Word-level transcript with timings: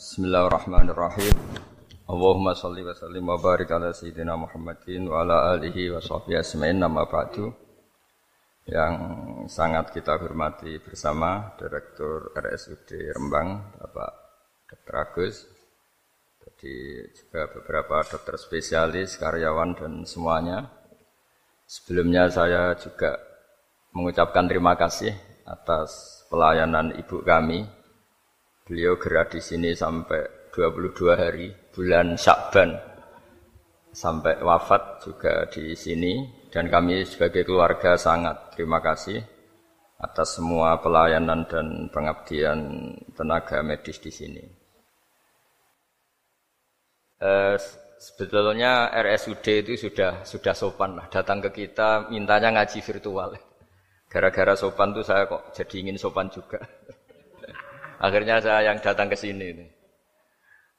Bismillahirrahmanirrahim. 0.00 1.36
Allahumma 2.08 2.56
salli 2.56 2.80
wa 2.80 2.96
sallim 2.96 3.20
wa 3.20 3.36
barik 3.36 3.68
ala 3.68 3.92
sayyidina 3.92 4.32
Muhammadin 4.32 5.04
wa 5.04 5.20
ala 5.20 5.52
alihi 5.52 5.92
wa 5.92 6.00
sahbihi 6.00 6.40
asma'in 6.40 6.80
nama 6.80 7.04
ba'du. 7.04 7.52
Yang 8.64 8.94
sangat 9.52 9.92
kita 9.92 10.16
hormati 10.16 10.80
bersama 10.80 11.52
Direktur 11.60 12.32
RSUD 12.32 13.12
Rembang, 13.12 13.76
Bapak 13.76 14.12
Dr. 14.72 14.94
Agus. 15.04 15.44
Jadi 16.48 17.04
juga 17.12 17.52
beberapa 17.60 18.00
dokter 18.00 18.40
spesialis, 18.40 19.20
karyawan 19.20 19.76
dan 19.76 19.92
semuanya. 20.08 20.64
Sebelumnya 21.68 22.24
saya 22.32 22.72
juga 22.72 23.20
mengucapkan 23.92 24.48
terima 24.48 24.80
kasih 24.80 25.12
atas 25.44 26.24
pelayanan 26.32 26.96
ibu 26.96 27.20
kami 27.20 27.79
Beliau 28.70 28.94
gerak 29.02 29.34
di 29.34 29.42
sini 29.42 29.74
sampai 29.74 30.46
22 30.54 30.94
hari 31.18 31.50
bulan 31.74 32.14
Syakban 32.14 32.70
sampai 33.90 34.38
wafat 34.46 35.02
juga 35.02 35.42
di 35.50 35.74
sini 35.74 36.22
dan 36.54 36.70
kami 36.70 37.02
sebagai 37.02 37.42
keluarga 37.42 37.98
sangat 37.98 38.54
terima 38.54 38.78
kasih 38.78 39.18
atas 39.98 40.38
semua 40.38 40.78
pelayanan 40.78 41.50
dan 41.50 41.90
pengabdian 41.90 42.94
tenaga 43.18 43.58
medis 43.66 43.98
di 43.98 44.14
sini. 44.14 44.44
Eh, 47.26 47.58
sebetulnya 47.98 48.94
RSUD 48.94 49.66
itu 49.66 49.90
sudah 49.90 50.22
sudah 50.22 50.54
sopan 50.54 50.94
lah 50.94 51.10
datang 51.10 51.42
ke 51.42 51.66
kita 51.66 52.06
mintanya 52.06 52.54
ngaji 52.54 52.78
virtual. 52.86 53.34
Gara-gara 54.14 54.54
sopan 54.54 54.94
tuh 54.94 55.02
saya 55.02 55.26
kok 55.26 55.50
jadi 55.58 55.74
ingin 55.82 55.98
sopan 55.98 56.30
juga. 56.30 56.62
Akhirnya 58.00 58.40
saya 58.40 58.72
yang 58.72 58.80
datang 58.80 59.12
ke 59.12 59.16
sini 59.16 59.46
ini. 59.52 59.66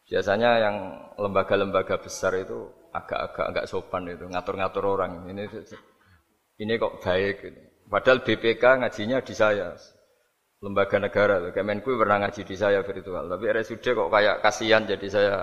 Biasanya 0.10 0.52
yang 0.58 0.76
lembaga-lembaga 1.22 2.02
besar 2.02 2.34
itu 2.36 2.68
agak-agak 2.92 3.46
agak 3.54 3.66
sopan 3.70 4.10
itu, 4.10 4.26
ngatur-ngatur 4.28 4.84
orang. 4.84 5.30
Ini 5.30 5.46
ini 6.60 6.74
kok 6.82 7.00
baik 7.00 7.36
gitu. 7.46 7.62
Padahal 7.88 8.26
BPK 8.26 8.64
ngajinya 8.82 9.20
di 9.22 9.34
saya. 9.38 9.72
Lembaga 10.62 11.02
negara, 11.02 11.42
Kemenku 11.50 11.98
pernah 11.98 12.22
ngaji 12.22 12.46
di 12.46 12.54
saya 12.54 12.86
virtual. 12.86 13.26
Tapi 13.26 13.46
RSUD 13.50 13.82
kok 13.82 14.10
kayak 14.14 14.46
kasihan 14.46 14.86
jadi 14.86 15.08
saya. 15.10 15.38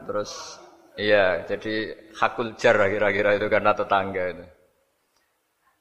Terus 0.00 0.30
iya, 0.98 1.46
jadi 1.46 1.94
hakul 2.18 2.58
jar 2.58 2.82
kira-kira 2.82 3.38
itu 3.38 3.46
karena 3.46 3.72
tetangga 3.74 4.24
itu. 4.26 4.44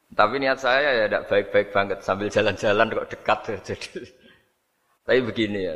Tapi 0.09 0.41
niat 0.41 0.57
saya 0.57 0.89
ya 0.89 1.03
tidak 1.05 1.23
baik-baik 1.29 1.69
banget 1.69 1.99
sambil 2.02 2.27
jalan-jalan 2.33 2.89
kok 2.89 3.09
dekat 3.13 3.39
ya. 3.45 3.57
Jadi, 3.73 3.89
tapi 5.05 5.19
begini 5.21 5.59
ya. 5.69 5.75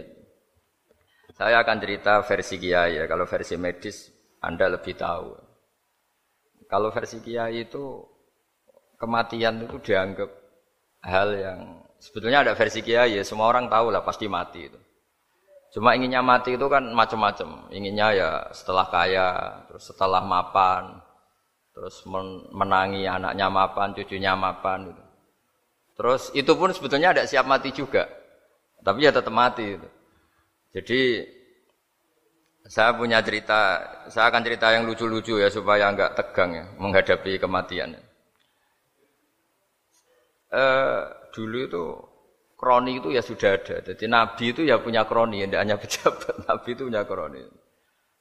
Saya 1.34 1.62
akan 1.62 1.78
cerita 1.82 2.22
versi 2.26 2.56
kiai 2.58 2.98
ya. 2.98 3.06
Kalau 3.06 3.26
versi 3.30 3.56
medis 3.58 4.10
Anda 4.42 4.74
lebih 4.74 4.98
tahu. 4.98 5.38
Kalau 6.66 6.90
versi 6.90 7.22
kiai 7.22 7.66
itu 7.66 8.02
kematian 8.98 9.70
itu 9.70 9.78
dianggap 9.82 10.30
hal 11.06 11.30
yang 11.38 11.60
sebetulnya 12.02 12.42
ada 12.42 12.54
versi 12.58 12.82
kiai 12.82 13.22
ya. 13.22 13.24
Semua 13.26 13.54
orang 13.54 13.70
tahu 13.70 13.94
lah 13.94 14.02
pasti 14.02 14.26
mati 14.26 14.66
itu. 14.66 14.80
Cuma 15.74 15.98
inginnya 15.98 16.22
mati 16.22 16.54
itu 16.54 16.66
kan 16.70 16.86
macam-macam. 16.94 17.70
Inginnya 17.74 18.08
ya 18.14 18.30
setelah 18.54 18.86
kaya, 18.94 19.30
terus 19.66 19.90
setelah 19.90 20.22
mapan, 20.22 21.02
terus 21.74 22.06
menangi 22.54 23.10
anaknya 23.10 23.50
mapan, 23.50 23.98
cucunya 23.98 24.38
mapan 24.38 24.94
gitu. 24.94 25.04
Terus 25.94 26.22
itu 26.34 26.52
pun 26.54 26.70
sebetulnya 26.74 27.14
ada 27.14 27.24
siap 27.26 27.46
mati 27.46 27.74
juga. 27.74 28.06
Tapi 28.82 29.06
ya 29.06 29.12
tetap 29.14 29.34
mati 29.34 29.78
gitu. 29.78 29.90
Jadi 30.74 31.02
saya 32.66 32.96
punya 32.96 33.20
cerita, 33.22 33.78
saya 34.08 34.32
akan 34.32 34.42
cerita 34.42 34.72
yang 34.72 34.88
lucu-lucu 34.88 35.38
ya 35.38 35.52
supaya 35.52 35.92
enggak 35.92 36.16
tegang 36.16 36.52
ya 36.56 36.66
menghadapi 36.80 37.38
kematian. 37.38 38.00
Eh, 40.54 41.02
dulu 41.34 41.58
itu 41.66 41.86
kroni 42.54 43.02
itu 43.02 43.10
ya 43.12 43.22
sudah 43.26 43.58
ada. 43.58 43.82
Jadi 43.84 44.06
Nabi 44.06 44.46
itu 44.54 44.62
ya 44.64 44.80
punya 44.80 45.04
kroni, 45.04 45.44
tidak 45.44 45.62
hanya 45.66 45.76
pejabat. 45.76 46.36
Nabi 46.48 46.70
itu 46.72 46.82
punya 46.88 47.04
kroni. 47.04 47.44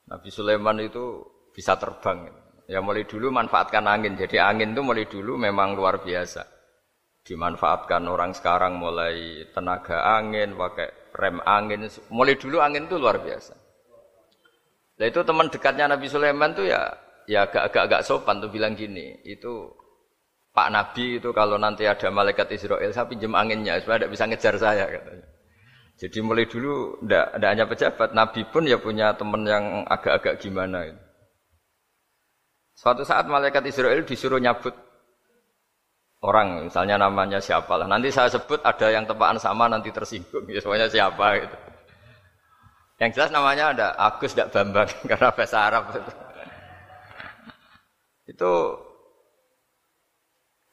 Nabi 0.08 0.28
Sulaiman 0.32 0.76
itu 0.82 1.22
bisa 1.54 1.78
terbang. 1.78 2.26
Gitu. 2.26 2.41
Ya 2.72 2.80
mulai 2.80 3.04
dulu 3.04 3.28
manfaatkan 3.28 3.84
angin. 3.84 4.16
Jadi 4.16 4.40
angin 4.40 4.72
itu 4.72 4.80
mulai 4.80 5.04
dulu 5.04 5.36
memang 5.36 5.76
luar 5.76 6.00
biasa. 6.00 6.40
Dimanfaatkan 7.20 8.08
orang 8.08 8.32
sekarang 8.32 8.80
mulai 8.80 9.44
tenaga 9.52 10.00
angin, 10.16 10.56
pakai 10.56 11.12
rem 11.12 11.36
angin. 11.44 11.84
Mulai 12.08 12.40
dulu 12.40 12.64
angin 12.64 12.88
itu 12.88 12.96
luar 12.96 13.20
biasa. 13.20 13.52
Nah 14.96 15.04
itu 15.04 15.20
teman 15.20 15.52
dekatnya 15.52 15.84
Nabi 15.92 16.08
Sulaiman 16.08 16.56
tuh 16.56 16.64
ya 16.64 16.88
ya 17.28 17.44
agak-agak 17.44 18.08
sopan 18.08 18.40
tuh 18.40 18.48
bilang 18.48 18.72
gini. 18.72 19.20
Itu 19.20 19.68
Pak 20.56 20.72
Nabi 20.72 21.20
itu 21.20 21.28
kalau 21.36 21.60
nanti 21.60 21.84
ada 21.84 22.08
malaikat 22.08 22.48
Israel 22.56 22.88
saya 22.88 23.04
pinjam 23.04 23.36
anginnya 23.36 23.84
supaya 23.84 24.00
tidak 24.00 24.16
bisa 24.16 24.24
ngejar 24.32 24.54
saya 24.56 24.88
katanya. 24.88 25.28
Jadi 26.00 26.18
mulai 26.24 26.48
dulu 26.48 27.04
tidak 27.04 27.36
hanya 27.36 27.64
pejabat, 27.68 28.16
Nabi 28.16 28.48
pun 28.48 28.64
ya 28.64 28.80
punya 28.80 29.12
teman 29.12 29.44
yang 29.44 29.84
agak-agak 29.84 30.40
gimana. 30.40 30.88
Gitu. 30.88 31.11
Suatu 32.82 33.06
saat 33.06 33.30
malaikat 33.30 33.62
Israel 33.70 34.02
disuruh 34.02 34.42
nyabut 34.42 34.74
orang, 36.26 36.66
misalnya 36.66 36.98
namanya 36.98 37.38
siapa 37.38 37.78
lah. 37.78 37.86
Nanti 37.86 38.10
saya 38.10 38.26
sebut 38.26 38.58
ada 38.58 38.90
yang 38.90 39.06
tepaan 39.06 39.38
sama 39.38 39.70
nanti 39.70 39.94
tersinggung, 39.94 40.42
ya 40.50 40.58
semuanya 40.58 40.90
siapa 40.90 41.46
gitu. 41.46 41.56
Yang 42.98 43.10
jelas 43.14 43.30
namanya 43.30 43.64
ada 43.70 43.86
Agus 43.94 44.34
tidak 44.34 44.50
Bambang 44.50 44.90
karena 45.10 45.30
bahasa 45.30 45.58
Arab 45.62 45.94
itu. 45.94 46.12
itu 48.34 48.52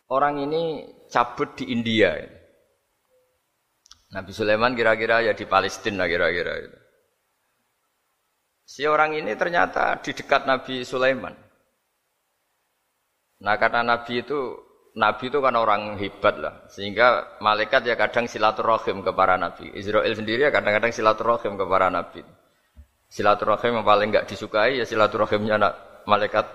orang 0.10 0.50
ini 0.50 0.90
cabut 1.14 1.54
di 1.62 1.70
India. 1.70 2.18
Nabi 4.10 4.34
Sulaiman 4.34 4.74
kira-kira 4.74 5.22
ya 5.22 5.38
di 5.38 5.46
Palestina 5.46 6.10
kira-kira. 6.10 6.58
Si 8.66 8.82
orang 8.90 9.14
ini 9.14 9.38
ternyata 9.38 10.02
di 10.02 10.10
dekat 10.10 10.50
Nabi 10.50 10.82
Sulaiman. 10.82 11.49
Nah 13.40 13.56
karena 13.56 13.82
Nabi 13.84 14.24
itu 14.24 14.40
Nabi 15.00 15.32
itu 15.32 15.40
kan 15.40 15.56
orang 15.56 15.96
hebat 15.96 16.36
lah, 16.42 16.66
sehingga 16.68 17.40
malaikat 17.40 17.88
ya 17.88 17.96
kadang 17.96 18.28
silaturahim 18.28 19.00
ke 19.06 19.14
para 19.14 19.40
nabi. 19.40 19.72
Israel 19.78 20.12
sendiri 20.12 20.50
ya 20.50 20.52
kadang-kadang 20.52 20.92
silaturahim 20.92 21.56
ke 21.56 21.66
para 21.70 21.88
nabi. 21.94 22.20
Silaturahim 23.08 23.80
yang 23.80 23.86
paling 23.88 24.08
nggak 24.12 24.28
disukai 24.28 24.82
ya 24.82 24.86
silaturahimnya 24.86 25.56
malaikat 26.04 26.46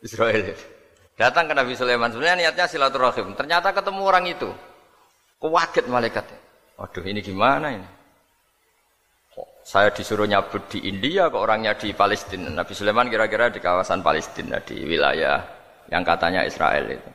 Israel. 0.00 0.56
Datang 1.20 1.52
ke 1.52 1.54
Nabi 1.54 1.76
Sulaiman, 1.76 2.08
sebenarnya 2.08 2.48
niatnya 2.48 2.64
silaturahim. 2.64 3.36
Ternyata 3.36 3.76
ketemu 3.76 4.02
orang 4.08 4.24
itu, 4.24 4.48
kewaget 5.36 5.84
malaikatnya. 5.84 6.38
Waduh 6.80 7.04
ini 7.04 7.20
gimana 7.20 7.76
ini? 7.76 7.88
Kok 9.36 9.48
saya 9.60 9.92
disuruh 9.92 10.24
nyabut 10.24 10.64
di 10.72 10.88
India, 10.88 11.28
kok 11.28 11.44
orangnya 11.44 11.76
di 11.76 11.92
Palestina. 11.92 12.48
Nabi 12.48 12.72
Sulaiman 12.72 13.12
kira-kira 13.12 13.52
di 13.52 13.60
kawasan 13.60 14.00
Palestina, 14.00 14.64
di 14.64 14.80
wilayah 14.80 15.59
yang 15.90 16.06
katanya 16.06 16.46
Israel 16.46 16.86
itu. 16.86 17.10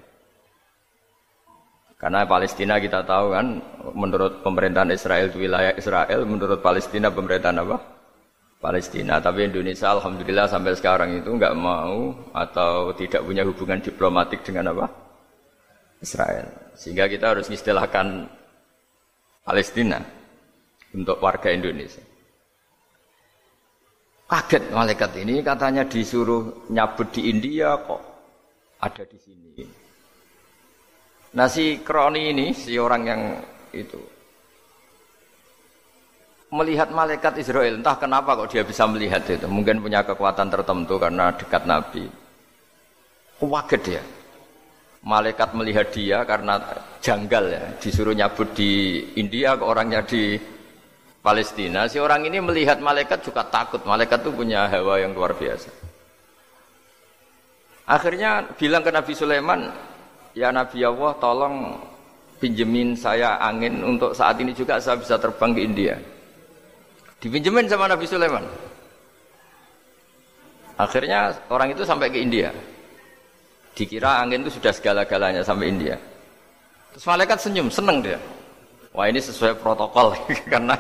Karena 1.96 2.28
Palestina 2.28 2.76
kita 2.78 3.08
tahu 3.08 3.32
kan, 3.32 3.64
menurut 3.96 4.44
pemerintahan 4.44 4.92
Israel 4.92 5.32
itu 5.32 5.48
wilayah 5.48 5.74
Israel, 5.80 6.28
menurut 6.28 6.60
Palestina 6.60 7.08
pemerintahan 7.08 7.64
apa? 7.64 7.80
Palestina. 8.60 9.24
Tapi 9.24 9.48
Indonesia 9.48 9.96
alhamdulillah 9.96 10.52
sampai 10.52 10.76
sekarang 10.76 11.24
itu 11.24 11.32
nggak 11.32 11.56
mau 11.56 12.12
atau 12.36 12.92
tidak 13.00 13.24
punya 13.24 13.48
hubungan 13.48 13.80
diplomatik 13.80 14.44
dengan 14.44 14.76
apa? 14.76 14.86
Israel. 16.04 16.76
Sehingga 16.76 17.08
kita 17.08 17.32
harus 17.32 17.48
istilahkan 17.48 18.28
Palestina 19.48 20.04
untuk 20.92 21.16
warga 21.24 21.48
Indonesia. 21.48 22.04
Kaget 24.26 24.74
malaikat 24.74 25.12
ini 25.22 25.40
katanya 25.46 25.88
disuruh 25.88 26.68
nyabut 26.74 27.14
di 27.14 27.30
India 27.30 27.78
kok 27.78 28.15
ada 28.86 29.04
di 29.10 29.18
sini. 29.18 29.66
Nah 31.36 31.48
si 31.50 31.82
Kroni 31.82 32.32
ini, 32.32 32.54
si 32.54 32.78
orang 32.78 33.02
yang 33.04 33.22
itu 33.74 34.00
melihat 36.54 36.94
malaikat 36.94 37.42
Israel, 37.42 37.82
entah 37.82 38.00
kenapa 38.00 38.38
kok 38.38 38.54
dia 38.54 38.64
bisa 38.64 38.88
melihat 38.88 39.26
itu. 39.28 39.44
Mungkin 39.50 39.84
punya 39.84 40.06
kekuatan 40.06 40.48
tertentu 40.48 40.96
karena 40.96 41.34
dekat 41.36 41.68
Nabi. 41.68 42.08
Kaget 43.42 43.82
dia. 43.84 44.04
Malaikat 45.06 45.54
melihat 45.54 45.92
dia 45.92 46.24
karena 46.24 46.58
janggal 47.04 47.46
ya, 47.52 47.64
disuruh 47.78 48.16
nyabut 48.16 48.56
di 48.58 49.04
India 49.20 49.54
ke 49.60 49.62
orangnya 49.68 50.02
di 50.02 50.40
Palestina. 51.20 51.86
Si 51.86 52.02
orang 52.02 52.26
ini 52.26 52.42
melihat 52.42 52.80
malaikat 52.80 53.22
juga 53.22 53.46
takut. 53.46 53.84
Malaikat 53.86 54.24
itu 54.24 54.32
punya 54.34 54.66
hawa 54.66 54.98
yang 55.04 55.14
luar 55.14 55.38
biasa. 55.38 55.85
Akhirnya 57.86 58.42
bilang 58.58 58.82
ke 58.82 58.90
Nabi 58.90 59.14
Sulaiman, 59.14 59.70
ya 60.34 60.50
Nabi 60.50 60.82
Allah 60.82 61.14
tolong 61.22 61.78
pinjemin 62.42 62.98
saya 62.98 63.38
angin 63.38 63.86
untuk 63.86 64.18
saat 64.18 64.42
ini 64.42 64.58
juga 64.58 64.82
saya 64.82 64.98
bisa 64.98 65.22
terbang 65.22 65.54
ke 65.54 65.62
India. 65.62 65.94
Dipinjemin 67.22 67.70
sama 67.70 67.86
Nabi 67.86 68.06
Sulaiman. 68.10 68.42
Akhirnya 70.76 71.32
orang 71.54 71.78
itu 71.78 71.86
sampai 71.86 72.10
ke 72.10 72.20
India. 72.20 72.50
Dikira 73.78 74.20
angin 74.20 74.42
itu 74.42 74.58
sudah 74.58 74.74
segala-galanya 74.74 75.46
sampai 75.46 75.70
India. 75.70 75.96
Terus 76.92 77.06
malaikat 77.06 77.38
senyum, 77.38 77.70
seneng 77.70 78.02
dia. 78.02 78.20
Wah 78.96 79.12
ini 79.12 79.20
sesuai 79.20 79.60
protokol 79.60 80.16
karena 80.52 80.74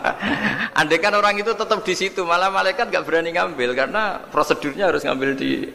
andai 0.71 0.97
kan 1.03 1.11
orang 1.11 1.35
itu 1.35 1.51
tetap 1.51 1.83
di 1.83 1.91
situ 1.91 2.23
malah 2.23 2.47
malaikat 2.47 2.87
gak 2.87 3.03
berani 3.03 3.35
ngambil 3.35 3.75
karena 3.75 4.23
prosedurnya 4.31 4.87
harus 4.87 5.03
ngambil 5.03 5.35
di 5.35 5.67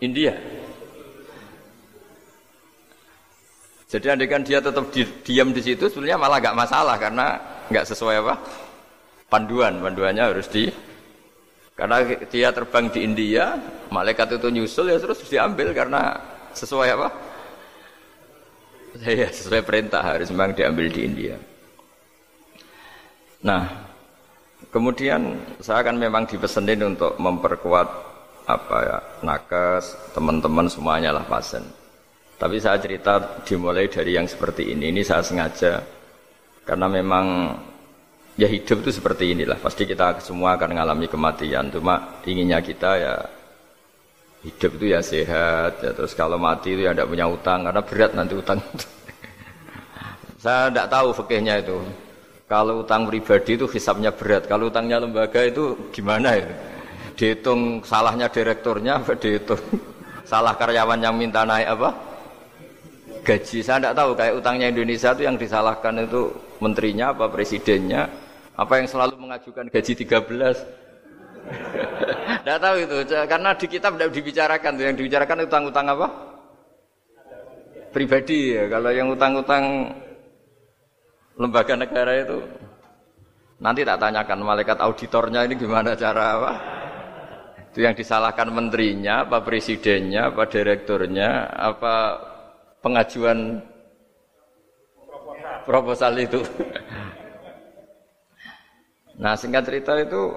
India. 0.00 0.34
Jadi 3.90 4.06
andai 4.06 4.30
kan 4.30 4.46
dia 4.46 4.62
tetap 4.62 4.86
di, 4.94 5.02
diam 5.26 5.50
di 5.50 5.60
situ 5.60 5.90
sebenarnya 5.90 6.14
malah 6.14 6.38
gak 6.38 6.54
masalah 6.54 6.94
karena 6.94 7.26
gak 7.74 7.90
sesuai 7.90 8.22
apa 8.22 8.34
panduan 9.26 9.82
panduannya 9.82 10.30
harus 10.30 10.46
di 10.46 10.70
karena 11.74 11.98
dia 12.30 12.54
terbang 12.54 12.86
di 12.86 13.02
India 13.02 13.58
malaikat 13.90 14.38
itu 14.38 14.46
nyusul 14.46 14.94
ya 14.94 14.98
terus 15.02 15.26
diambil 15.26 15.74
karena 15.74 16.22
sesuai 16.54 16.88
apa? 16.92 17.08
Saya 19.00 19.30
sesuai 19.30 19.62
perintah 19.62 20.02
harus 20.02 20.28
memang 20.34 20.54
diambil 20.54 20.90
di 20.90 21.00
India. 21.06 21.38
Nah, 23.46 23.64
kemudian 24.68 25.40
saya 25.62 25.80
akan 25.80 25.96
memang 25.96 26.26
dipesenin 26.26 26.84
untuk 26.84 27.16
memperkuat 27.16 28.09
apa 28.56 28.76
ya 28.82 28.98
nakes 29.22 30.14
teman-teman 30.16 30.66
semuanya 30.66 31.14
lah 31.14 31.24
pasien. 31.26 31.62
Tapi 32.40 32.56
saya 32.56 32.80
cerita 32.80 33.20
dimulai 33.44 33.84
dari 33.84 34.16
yang 34.16 34.24
seperti 34.24 34.72
ini. 34.72 34.88
Ini 34.88 35.04
saya 35.04 35.20
sengaja 35.20 35.76
karena 36.64 36.88
memang 36.88 37.52
ya 38.40 38.48
hidup 38.48 38.80
itu 38.80 38.96
seperti 38.96 39.36
inilah. 39.36 39.60
Pasti 39.60 39.84
kita 39.84 40.16
semua 40.24 40.56
akan 40.56 40.72
mengalami 40.72 41.04
kematian. 41.04 41.68
Cuma 41.68 42.20
inginnya 42.24 42.64
kita 42.64 42.90
ya 42.96 43.14
hidup 44.40 44.70
itu 44.80 44.86
ya 44.88 45.04
sehat. 45.04 45.84
Ya 45.84 45.92
terus 45.92 46.16
kalau 46.16 46.40
mati 46.40 46.72
itu 46.72 46.88
ya 46.88 46.96
tidak 46.96 47.12
punya 47.12 47.28
utang 47.28 47.68
karena 47.68 47.82
berat 47.84 48.10
nanti 48.16 48.32
utang. 48.32 48.58
saya 50.42 50.72
tidak 50.72 50.88
tahu 50.88 51.08
fikihnya 51.12 51.60
itu. 51.60 51.76
Kalau 52.48 52.82
utang 52.82 53.04
pribadi 53.04 53.60
itu 53.60 53.68
hisapnya 53.68 54.10
berat. 54.16 54.48
Kalau 54.48 54.72
utangnya 54.72 54.96
lembaga 54.96 55.44
itu 55.44 55.92
gimana 55.92 56.40
itu? 56.40 56.69
Dihitung 57.20 57.84
salahnya 57.84 58.32
direkturnya, 58.32 58.96
apa 58.96 59.12
dihitung? 59.12 59.60
Salah 60.30 60.56
karyawan 60.56 61.04
yang 61.04 61.12
minta 61.12 61.44
naik 61.44 61.68
apa? 61.68 61.92
Gaji. 63.20 63.60
Saya 63.60 63.76
tidak 63.76 63.94
tahu 64.00 64.10
kayak 64.16 64.40
utangnya 64.40 64.72
Indonesia 64.72 65.12
itu 65.12 65.28
yang 65.28 65.36
disalahkan 65.36 66.00
itu 66.00 66.32
menterinya 66.64 67.12
apa 67.12 67.28
presidennya? 67.28 68.08
Apa 68.56 68.80
yang 68.80 68.88
selalu 68.88 69.20
mengajukan 69.20 69.68
gaji 69.68 69.92
13 70.00 70.80
tidak 72.40 72.58
tahu 72.64 72.76
itu. 72.80 72.96
Karena 73.28 73.50
di 73.56 73.66
kitab 73.68 73.92
tidak 73.96 74.10
dibicarakan 74.16 74.72
yang 74.80 74.96
dibicarakan 74.96 75.44
utang-utang 75.44 75.86
apa? 75.92 76.06
Pribadi 77.90 78.56
ya. 78.56 78.64
Kalau 78.70 78.90
yang 78.94 79.12
utang-utang 79.12 79.92
lembaga 81.36 81.74
negara 81.76 82.12
itu 82.16 82.38
nanti 83.60 83.84
tak 83.84 84.00
tanyakan 84.00 84.40
malaikat 84.40 84.78
auditornya 84.80 85.44
ini 85.44 85.54
gimana 85.56 85.92
cara 85.92 86.24
apa 86.36 86.79
itu 87.70 87.86
yang 87.86 87.94
disalahkan 87.94 88.50
menterinya 88.50 89.22
apa 89.22 89.46
presidennya 89.46 90.34
apa 90.34 90.42
direkturnya 90.50 91.46
apa 91.54 92.18
pengajuan 92.82 93.62
proposal, 95.62 96.16
itu. 96.18 96.40
Nah 99.20 99.36
singkat 99.36 99.68
cerita 99.68 99.92
itu 100.00 100.32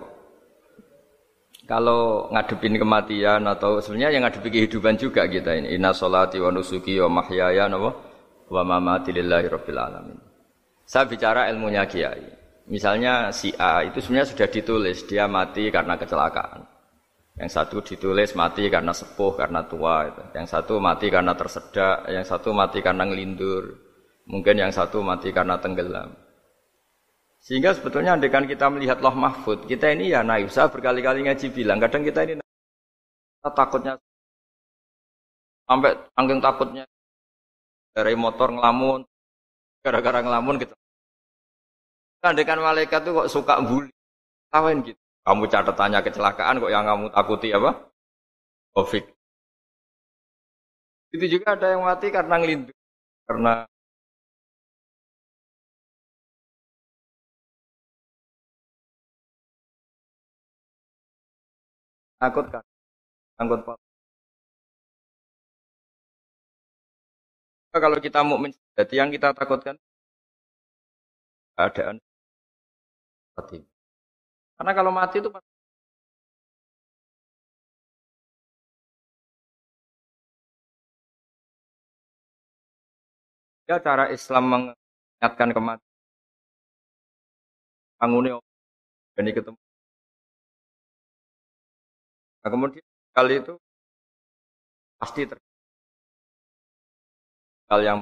kalau 1.63 2.27
ngadepin 2.35 2.75
kematian 2.75 3.47
atau 3.47 3.79
sebenarnya 3.79 4.19
yang 4.19 4.23
ngadepi 4.27 4.49
kehidupan 4.51 4.99
juga 4.99 5.23
kita 5.25 5.55
ini. 5.55 5.73
Inna 5.73 5.95
sholati 5.95 6.37
wa 6.37 6.51
nusuki 6.51 6.99
wa 6.99 7.23
mahyaya 7.23 7.71
wa 7.71 8.61
mamati 8.61 9.15
lillahi 9.15 9.47
rabbil 9.47 9.79
alamin. 9.79 10.19
Saya 10.83 11.07
bicara 11.07 11.47
ilmunya 11.47 11.87
kiai. 11.87 12.27
Misalnya 12.67 13.31
si 13.31 13.55
A 13.55 13.87
itu 13.87 14.03
sebenarnya 14.03 14.35
sudah 14.35 14.47
ditulis 14.51 15.07
dia 15.07 15.27
mati 15.31 15.71
karena 15.71 15.95
kecelakaan. 15.95 16.72
Yang 17.43 17.59
satu 17.59 17.83
ditulis 17.83 18.31
mati 18.39 18.71
karena 18.71 18.95
sepuh, 18.95 19.35
karena 19.35 19.67
tua. 19.67 20.07
Itu. 20.07 20.23
Yang 20.31 20.47
satu 20.47 20.79
mati 20.79 21.11
karena 21.11 21.35
tersedak, 21.35 22.07
yang 22.07 22.23
satu 22.23 22.55
mati 22.55 22.79
karena 22.79 23.03
ngelindur. 23.03 23.83
Mungkin 24.31 24.63
yang 24.63 24.71
satu 24.71 25.03
mati 25.03 25.35
karena 25.35 25.59
tenggelam. 25.59 26.15
Sehingga 27.43 27.75
sebetulnya 27.75 28.15
dengan 28.15 28.47
kita 28.47 28.71
melihat 28.71 29.03
loh 29.03 29.11
mahfud, 29.11 29.67
kita 29.67 29.91
ini 29.91 30.15
ya 30.15 30.23
naif. 30.23 30.55
Saya 30.55 30.71
berkali-kali 30.71 31.27
ngaji 31.27 31.51
bilang, 31.51 31.83
kadang 31.83 32.07
kita 32.07 32.23
ini 32.23 32.39
kita 32.39 33.51
takutnya 33.51 33.99
sampai 35.67 35.91
angking 36.15 36.39
takutnya 36.39 36.87
dari 37.91 38.15
motor 38.15 38.55
ngelamun, 38.55 39.03
gara-gara 39.83 40.23
ngelamun 40.23 40.63
gitu. 40.63 40.71
Kandekan 42.23 42.63
malaikat 42.63 43.03
tuh 43.03 43.11
kok 43.11 43.27
suka 43.27 43.59
bully, 43.59 43.91
kawan 44.47 44.79
gitu. 44.87 45.02
Kamu 45.23 45.43
catatannya 45.47 45.99
kecelakaan 46.03 46.59
kok 46.59 46.71
yang 46.75 46.83
kamu 46.83 47.05
takuti 47.15 47.49
apa? 47.55 47.71
Covid. 48.75 49.03
Itu 51.15 51.25
juga 51.29 51.55
ada 51.55 51.67
yang 51.71 51.85
mati 51.85 52.07
karena 52.09 52.35
ngelindu, 52.41 52.73
karena 53.29 53.69
takut 62.19 62.45
kan, 62.49 62.63
takut 63.39 63.59
kalau 67.73 67.97
kita 67.97 68.19
mau 68.21 68.37
menjadi 68.37 68.93
yang 68.93 69.09
kita 69.09 69.33
takutkan 69.33 69.75
keadaan 71.57 71.97
mati. 73.37 73.72
Karena 74.57 74.71
kalau 74.77 74.91
mati 74.93 75.17
itu 75.21 75.29
ya 83.69 83.77
cara 83.85 84.05
Islam 84.15 84.43
mengingatkan 84.51 85.49
kematian. 85.55 85.91
Bangunnya 87.99 88.35
ini 89.19 89.31
ketemu. 89.31 89.57
Nah, 92.43 92.49
kemudian 92.51 92.83
kali 93.15 93.33
itu 93.39 93.53
pasti 94.99 95.21
terjadi 95.29 95.51
hal 97.69 97.79
yang 97.87 97.99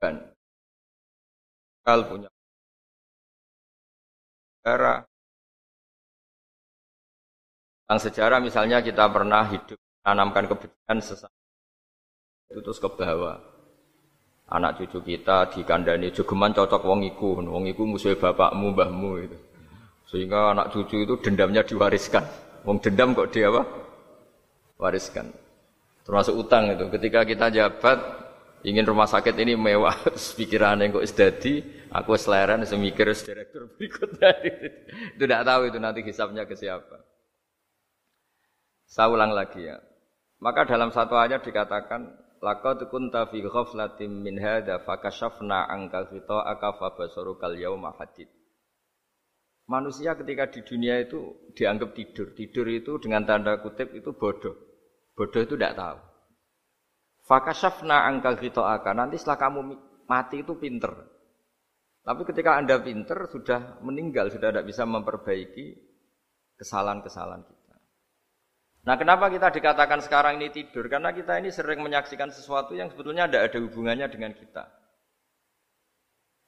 dan 0.00 0.14
kal 1.84 2.00
punya 2.06 2.28
sejarah 4.58 5.06
tentang 7.86 8.00
sejarah 8.04 8.38
misalnya 8.42 8.78
kita 8.84 9.08
pernah 9.08 9.46
hidup 9.48 9.78
menanamkan 10.04 10.44
kebencian 10.50 10.98
sesama. 11.00 11.38
Itu 12.50 12.60
terus 12.60 12.80
ke 12.80 12.88
bawah 12.90 13.38
anak 14.48 14.80
cucu 14.80 15.04
kita 15.04 15.52
di 15.52 15.60
kandani 15.64 16.08
jogeman 16.12 16.56
cocok 16.56 16.80
wong 16.84 17.04
iku 17.04 17.40
wong 17.44 17.68
iku 17.68 17.84
musuh 17.84 18.16
bapakmu 18.16 18.72
mbahmu 18.72 19.12
itu 19.20 19.38
sehingga 20.08 20.56
anak 20.56 20.72
cucu 20.72 21.04
itu 21.04 21.14
dendamnya 21.20 21.60
diwariskan. 21.60 22.24
Wong 22.64 22.80
dendam 22.80 23.12
kok 23.12 23.28
dia 23.28 23.52
apa? 23.52 23.62
Wariskan. 24.80 25.28
Termasuk 26.04 26.34
utang 26.36 26.72
itu. 26.72 26.88
Ketika 26.88 27.28
kita 27.28 27.52
jabat 27.52 28.00
ingin 28.66 28.86
rumah 28.86 29.06
sakit 29.06 29.34
ini 29.38 29.54
mewah 29.54 29.94
pikiran 30.38 30.82
yang 30.82 30.94
kok 30.94 31.06
isdadi 31.06 31.62
aku 31.92 32.18
seleran 32.18 32.66
semikir 32.66 33.10
direktur 33.14 33.70
berikutnya 33.78 34.30
itu 35.14 35.24
tidak 35.24 35.42
tahu 35.46 35.62
itu 35.70 35.78
nanti 35.78 36.00
hisapnya 36.02 36.48
ke 36.48 36.58
siapa 36.58 36.98
saya 38.88 39.12
ulang 39.12 39.30
lagi 39.30 39.66
ya 39.66 39.78
maka 40.42 40.66
dalam 40.66 40.90
satu 40.90 41.18
ayat 41.18 41.42
dikatakan 41.42 42.14
laqad 42.42 42.86
kunta 42.90 43.26
fi 43.30 43.42
ghaflatin 43.42 44.10
min 44.10 44.38
hadza 44.38 44.82
fakashafna 44.82 45.66
anka 45.70 46.10
ghita'aka 46.10 46.78
fabasarukal 46.78 47.58
yauma 47.58 47.94
hadid 47.98 48.30
Manusia 49.68 50.16
ketika 50.16 50.48
di 50.48 50.64
dunia 50.64 50.96
itu 50.96 51.52
dianggap 51.52 51.92
tidur. 51.92 52.32
Tidur 52.32 52.64
itu 52.72 52.96
dengan 53.04 53.28
tanda 53.28 53.60
kutip 53.60 53.92
itu 53.92 54.16
bodoh. 54.16 54.56
Bodoh 55.12 55.44
itu 55.44 55.60
tidak 55.60 55.76
tahu. 55.76 56.07
Fakasafna 57.28 58.08
angka 58.08 58.40
akan 58.40 58.94
nanti 58.96 59.20
setelah 59.20 59.36
kamu 59.36 59.60
mati 60.08 60.40
itu 60.40 60.56
pinter. 60.56 60.96
Tapi 62.00 62.24
ketika 62.24 62.56
anda 62.56 62.80
pinter 62.80 63.28
sudah 63.28 63.84
meninggal 63.84 64.32
sudah 64.32 64.48
tidak 64.48 64.64
bisa 64.64 64.88
memperbaiki 64.88 65.76
kesalahan-kesalahan 66.56 67.44
kita. 67.44 67.76
Nah 68.88 68.96
kenapa 68.96 69.28
kita 69.28 69.52
dikatakan 69.52 70.00
sekarang 70.00 70.40
ini 70.40 70.48
tidur? 70.48 70.88
Karena 70.88 71.12
kita 71.12 71.36
ini 71.36 71.52
sering 71.52 71.84
menyaksikan 71.84 72.32
sesuatu 72.32 72.72
yang 72.72 72.88
sebetulnya 72.88 73.28
tidak 73.28 73.52
ada 73.52 73.58
hubungannya 73.60 74.08
dengan 74.08 74.32
kita. 74.32 74.64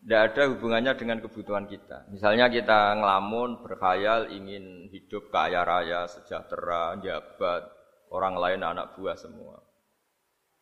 Tidak 0.01 0.21
ada 0.33 0.43
hubungannya 0.49 0.97
dengan 0.97 1.21
kebutuhan 1.21 1.69
kita. 1.69 2.09
Misalnya 2.09 2.49
kita 2.49 2.97
ngelamun, 2.97 3.61
berkhayal, 3.61 4.33
ingin 4.33 4.89
hidup 4.89 5.29
kaya 5.29 5.61
raya, 5.61 6.09
sejahtera, 6.09 6.97
jabat, 7.05 7.69
orang 8.09 8.33
lain 8.41 8.65
anak 8.65 8.97
buah 8.97 9.21
semua. 9.21 9.61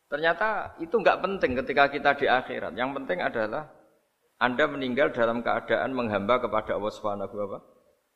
Ternyata 0.09 0.73
itu 0.81 0.97
nggak 0.97 1.21
penting 1.21 1.53
ketika 1.61 1.85
kita 1.93 2.11
di 2.17 2.25
akhirat. 2.25 2.73
Yang 2.73 2.91
penting 2.97 3.21
adalah 3.21 3.69
Anda 4.41 4.65
meninggal 4.65 5.13
dalam 5.13 5.45
keadaan 5.45 5.93
menghamba 5.93 6.41
kepada 6.41 6.73
Allah 6.73 6.93
Subhanahu 6.93 7.33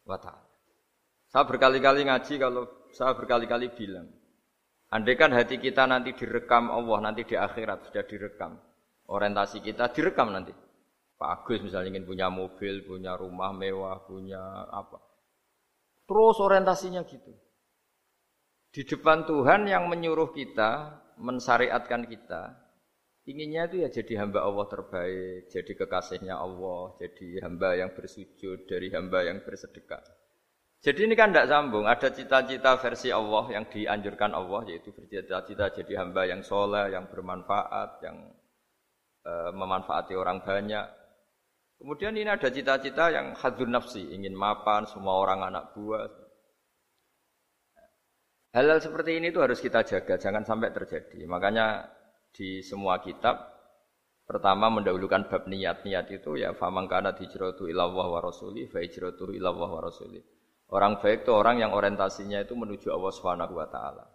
wa 0.09 0.17
taala. 0.17 0.49
Saya 1.29 1.45
berkali-kali 1.45 2.09
ngaji 2.09 2.33
kalau 2.41 2.89
saya 2.93 3.13
berkali-kali 3.13 3.73
bilang, 3.73 4.09
andai 4.89 5.17
kan 5.17 5.33
hati 5.33 5.61
kita 5.61 5.85
nanti 5.85 6.13
direkam 6.13 6.69
Allah 6.69 7.09
nanti 7.09 7.25
di 7.25 7.33
akhirat 7.37 7.89
sudah 7.89 8.05
direkam, 8.05 8.57
orientasi 9.09 9.61
kita 9.61 9.93
direkam 9.93 10.33
nanti. 10.33 10.53
Pak 11.17 11.29
Agus 11.45 11.61
misalnya 11.61 11.93
ingin 11.93 12.05
punya 12.09 12.27
mobil, 12.29 12.85
punya 12.85 13.13
rumah 13.17 13.53
mewah, 13.53 14.01
punya 14.05 14.65
apa. 14.69 14.97
Terus 16.09 16.37
orientasinya 16.41 17.05
gitu. 17.05 17.33
Di 18.73 18.81
depan 18.81 19.25
Tuhan 19.29 19.69
yang 19.69 19.85
menyuruh 19.89 20.33
kita 20.33 21.02
mensyariatkan 21.23 22.03
kita, 22.11 22.51
inginnya 23.23 23.71
itu 23.71 23.87
ya 23.87 23.89
jadi 23.89 24.27
hamba 24.27 24.43
Allah 24.43 24.67
terbaik, 24.67 25.47
jadi 25.47 25.71
kekasihnya 25.79 26.35
Allah, 26.35 26.99
jadi 26.99 27.47
hamba 27.47 27.79
yang 27.79 27.95
bersujud, 27.95 28.67
dari 28.67 28.91
hamba 28.91 29.23
yang 29.23 29.39
bersedekah. 29.39 30.03
Jadi 30.83 31.07
ini 31.07 31.15
kan 31.15 31.31
tidak 31.31 31.47
sambung, 31.47 31.87
ada 31.87 32.11
cita-cita 32.11 32.75
versi 32.75 33.07
Allah 33.07 33.47
yang 33.55 33.63
dianjurkan 33.71 34.35
Allah, 34.35 34.67
yaitu 34.67 34.91
bercita-cita 34.91 35.71
jadi 35.79 36.03
hamba 36.03 36.27
yang 36.27 36.43
soleh, 36.43 36.91
yang 36.91 37.07
bermanfaat, 37.07 38.03
yang 38.03 38.35
e, 39.23 39.31
memanfaati 39.55 40.11
orang 40.19 40.43
banyak. 40.43 40.83
Kemudian 41.79 42.19
ini 42.19 42.27
ada 42.27 42.51
cita-cita 42.51 43.15
yang 43.15 43.31
hadur 43.31 43.71
nafsi, 43.71 44.11
ingin 44.11 44.35
mapan, 44.35 44.83
semua 44.83 45.23
orang 45.23 45.47
anak 45.47 45.71
buah, 45.71 46.03
Hal-hal 48.53 48.77
seperti 48.77 49.17
ini 49.17 49.33
itu 49.33 49.41
harus 49.41 49.57
kita 49.57 49.81
jaga, 49.81 50.21
jangan 50.21 50.45
sampai 50.45 50.69
terjadi. 50.69 51.25
Makanya 51.25 51.89
di 52.29 52.61
semua 52.61 53.01
kitab 53.01 53.49
pertama 54.29 54.69
mendahulukan 54.69 55.25
bab 55.25 55.49
niat. 55.49 55.81
Niat 55.81 56.13
itu 56.13 56.37
ya 56.37 56.53
famang 56.53 56.85
kana 56.85 57.17
hijratu 57.17 57.65
ila 57.65 57.89
wa 57.89 58.21
rasuli 58.21 58.69
fa 58.69 58.77
hijratu 58.77 59.33
ila 59.33 59.49
wa 59.57 59.81
rasuli. 59.81 60.21
Orang 60.69 61.01
baik 61.01 61.25
itu 61.25 61.33
orang 61.33 61.65
yang 61.65 61.73
orientasinya 61.73 62.45
itu 62.45 62.53
menuju 62.53 62.93
Allah 62.93 63.13
Subhanahu 63.13 63.53
wa 63.57 63.67
taala. 63.69 64.05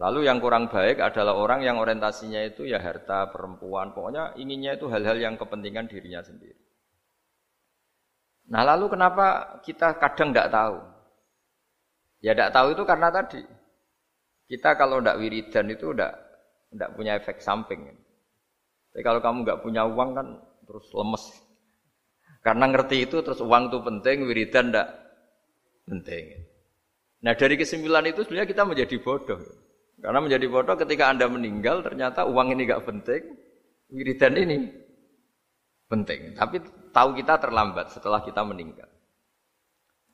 Lalu 0.00 0.30
yang 0.30 0.38
kurang 0.38 0.70
baik 0.70 1.02
adalah 1.02 1.36
orang 1.36 1.60
yang 1.60 1.76
orientasinya 1.76 2.40
itu 2.46 2.64
ya 2.64 2.80
harta, 2.80 3.28
perempuan, 3.28 3.92
pokoknya 3.92 4.32
inginnya 4.40 4.78
itu 4.78 4.88
hal-hal 4.88 5.18
yang 5.20 5.36
kepentingan 5.36 5.90
dirinya 5.90 6.24
sendiri. 6.24 6.56
Nah 8.50 8.62
lalu 8.62 8.94
kenapa 8.94 9.58
kita 9.60 10.00
kadang 10.00 10.32
tidak 10.32 10.48
tahu? 10.50 10.99
Ya 12.20 12.36
tidak 12.36 12.52
tahu 12.52 12.76
itu 12.76 12.82
karena 12.84 13.08
tadi 13.08 13.40
kita 14.50 14.76
kalau 14.76 15.00
tidak 15.00 15.16
wiridan 15.22 15.72
itu 15.72 15.94
tidak 15.96 16.12
tidak 16.70 16.90
punya 16.92 17.12
efek 17.16 17.40
samping. 17.40 17.80
Tapi 18.90 19.02
kalau 19.06 19.22
kamu 19.22 19.46
nggak 19.46 19.60
punya 19.64 19.88
uang 19.88 20.10
kan 20.12 20.26
terus 20.68 20.86
lemes. 20.92 21.24
Karena 22.42 22.68
ngerti 22.68 23.08
itu 23.08 23.22
terus 23.24 23.40
uang 23.40 23.72
itu 23.72 23.78
penting, 23.80 24.16
wiridan 24.28 24.68
tidak 24.68 24.88
penting. 25.88 26.24
Nah 27.22 27.32
dari 27.38 27.54
kesimpulan 27.54 28.04
itu 28.10 28.26
sebenarnya 28.26 28.48
kita 28.50 28.62
menjadi 28.66 28.96
bodoh. 28.98 29.40
Karena 30.00 30.18
menjadi 30.18 30.46
bodoh 30.50 30.76
ketika 30.76 31.12
anda 31.12 31.30
meninggal 31.30 31.86
ternyata 31.86 32.26
uang 32.26 32.52
ini 32.52 32.66
nggak 32.66 32.84
penting, 32.84 33.22
wiridan 33.94 34.34
ini 34.34 34.56
penting. 35.86 36.34
Tapi 36.34 36.58
tahu 36.90 37.14
kita 37.14 37.38
terlambat 37.38 37.94
setelah 37.94 38.18
kita 38.26 38.42
meninggal. 38.42 38.89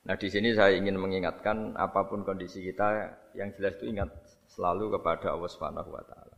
Nah 0.07 0.15
di 0.15 0.29
sini 0.31 0.55
saya 0.55 0.79
ingin 0.79 0.95
mengingatkan 1.03 1.75
apa 1.75 2.07
pun 2.07 2.23
kondisi 2.23 2.63
kita 2.63 3.11
yang 3.35 3.51
jelas 3.59 3.75
itu 3.83 3.91
ingat 3.91 4.07
selalu 4.47 4.95
kepada 4.99 5.35
Allah 5.35 5.51
Subhanahu 5.51 5.91
wa 5.91 6.05
taala. 6.07 6.37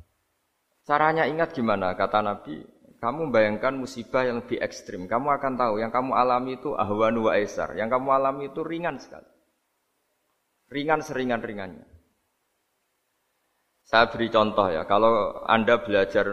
Caranya 0.88 1.28
ingat 1.28 1.52
gimana? 1.52 1.92
Kata 1.92 2.25
Nabi, 2.25 2.64
kamu 2.96 3.28
bayangkan 3.28 3.76
musibah 3.76 4.25
yang 4.25 4.40
lebih 4.40 4.56
ekstrim. 4.58 5.04
Kamu 5.04 5.28
akan 5.37 5.52
tahu 5.60 5.84
yang 5.84 5.92
kamu 5.92 6.16
alami 6.16 6.56
itu 6.56 6.72
ahwanu 6.72 7.28
wa 7.28 7.37
aisar. 7.37 7.76
Yang 7.76 8.00
kamu 8.00 8.08
alami 8.08 8.42
itu 8.48 8.60
ringan 8.64 8.96
sekali. 8.96 9.28
Ringan 10.72 11.04
seringan-ringannya. 11.04 11.84
Saya 13.84 14.08
beri 14.08 14.28
contoh 14.28 14.68
ya, 14.68 14.84
kalau 14.84 15.44
Anda 15.48 15.80
belajar 15.80 16.28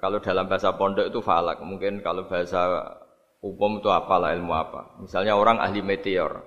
kalau 0.00 0.20
dalam 0.20 0.48
bahasa 0.52 0.76
pondok 0.76 1.08
itu 1.08 1.20
falak, 1.24 1.64
mungkin 1.64 2.04
kalau 2.04 2.28
bahasa 2.28 2.92
umum 3.40 3.80
itu 3.80 3.88
apalah 3.88 4.36
ilmu 4.36 4.52
apa. 4.52 5.00
Misalnya 5.00 5.36
orang 5.36 5.60
ahli 5.60 5.80
meteor, 5.80 6.44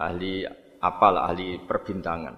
ahli 0.00 0.48
apalah 0.80 1.28
ahli 1.28 1.60
perbintangan. 1.60 2.34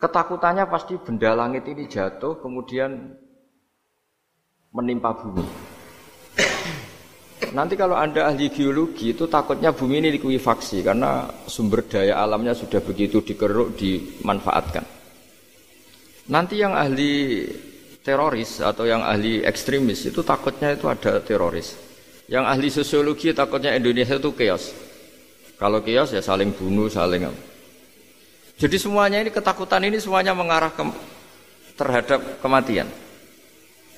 Ketakutannya 0.00 0.64
pasti 0.66 0.96
benda 0.96 1.36
langit 1.36 1.68
ini 1.68 1.84
jatuh 1.84 2.40
kemudian 2.40 3.14
menimpa 4.74 5.14
bumi. 5.14 5.44
Nanti 7.56 7.78
kalau 7.78 7.94
Anda 7.94 8.26
ahli 8.32 8.50
geologi 8.50 9.14
itu 9.14 9.30
takutnya 9.30 9.70
bumi 9.70 10.02
ini 10.02 10.08
likuifaksi 10.18 10.82
karena 10.82 11.30
sumber 11.46 11.86
daya 11.86 12.18
alamnya 12.18 12.56
sudah 12.56 12.82
begitu 12.82 13.22
dikeruk, 13.22 13.78
dimanfaatkan. 13.78 14.82
Nanti 16.24 16.56
yang 16.58 16.72
ahli 16.74 17.44
teroris 18.00 18.60
atau 18.64 18.88
yang 18.88 19.04
ahli 19.04 19.44
ekstremis 19.44 20.08
itu 20.08 20.24
takutnya 20.24 20.72
itu 20.74 20.88
ada 20.88 21.20
teroris. 21.20 21.76
Yang 22.28 22.44
ahli 22.48 22.68
sosiologi 22.72 23.36
takutnya 23.36 23.76
Indonesia 23.76 24.16
itu 24.16 24.32
chaos. 24.32 24.72
Kalau 25.64 25.80
kios 25.80 26.12
ya 26.12 26.20
saling 26.20 26.52
bunuh, 26.52 26.92
saling 26.92 27.24
Jadi 28.60 28.76
semuanya 28.76 29.24
ini 29.24 29.32
ketakutan 29.32 29.80
ini 29.80 29.96
semuanya 29.96 30.36
mengarah 30.36 30.68
ke, 30.68 30.84
terhadap 31.80 32.20
kematian. 32.44 32.84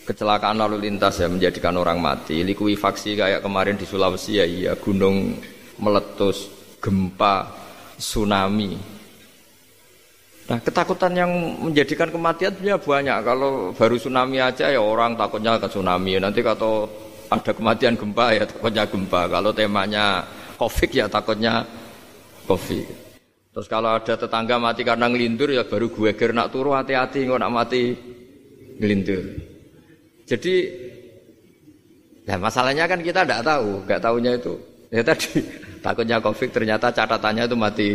Kecelakaan 0.06 0.62
lalu 0.62 0.86
lintas 0.86 1.18
ya 1.18 1.26
menjadikan 1.26 1.74
orang 1.74 1.98
mati. 1.98 2.46
Likuifaksi 2.46 3.18
kayak 3.18 3.42
kemarin 3.42 3.74
di 3.74 3.82
Sulawesi 3.82 4.38
ya 4.38 4.46
iya 4.46 4.72
gunung 4.78 5.42
meletus, 5.82 6.46
gempa, 6.78 7.50
tsunami. 7.98 8.78
Nah 10.46 10.62
ketakutan 10.62 11.18
yang 11.18 11.30
menjadikan 11.66 12.14
kematian 12.14 12.54
sebenarnya 12.54 12.78
banyak. 12.78 13.18
Kalau 13.26 13.74
baru 13.74 13.98
tsunami 13.98 14.38
aja 14.38 14.70
ya 14.70 14.78
orang 14.78 15.18
takutnya 15.18 15.58
ke 15.58 15.66
tsunami. 15.66 16.14
Nanti 16.22 16.46
kalau 16.46 16.86
ada 17.26 17.50
kematian 17.50 17.98
gempa 17.98 18.38
ya 18.38 18.46
takutnya 18.46 18.86
gempa. 18.86 19.26
Kalau 19.26 19.50
temanya 19.50 20.22
Covid 20.56 20.90
ya 20.90 21.06
takutnya 21.06 21.62
Covid. 22.48 22.86
Terus 23.56 23.68
kalau 23.72 23.96
ada 23.96 24.14
tetangga 24.16 24.60
mati 24.60 24.84
karena 24.84 25.08
ngelindur 25.08 25.48
ya 25.48 25.64
baru 25.64 25.88
gue 25.88 26.12
ger 26.12 26.36
nak 26.36 26.52
turu 26.52 26.76
hati-hati 26.76 27.24
nggak 27.24 27.40
nak 27.40 27.52
mati 27.52 27.96
ngelindur. 28.80 29.24
Jadi 30.26 30.54
Nah 32.26 32.38
masalahnya 32.42 32.90
kan 32.90 32.98
kita 32.98 33.22
tidak 33.22 33.46
tahu, 33.46 33.86
nggak 33.86 34.02
tahunya 34.02 34.32
itu. 34.34 34.54
Ya 34.90 35.02
tadi 35.06 35.46
takutnya 35.86 36.18
covid 36.18 36.50
ternyata 36.50 36.90
catatannya 36.90 37.46
itu 37.46 37.56
mati 37.56 37.88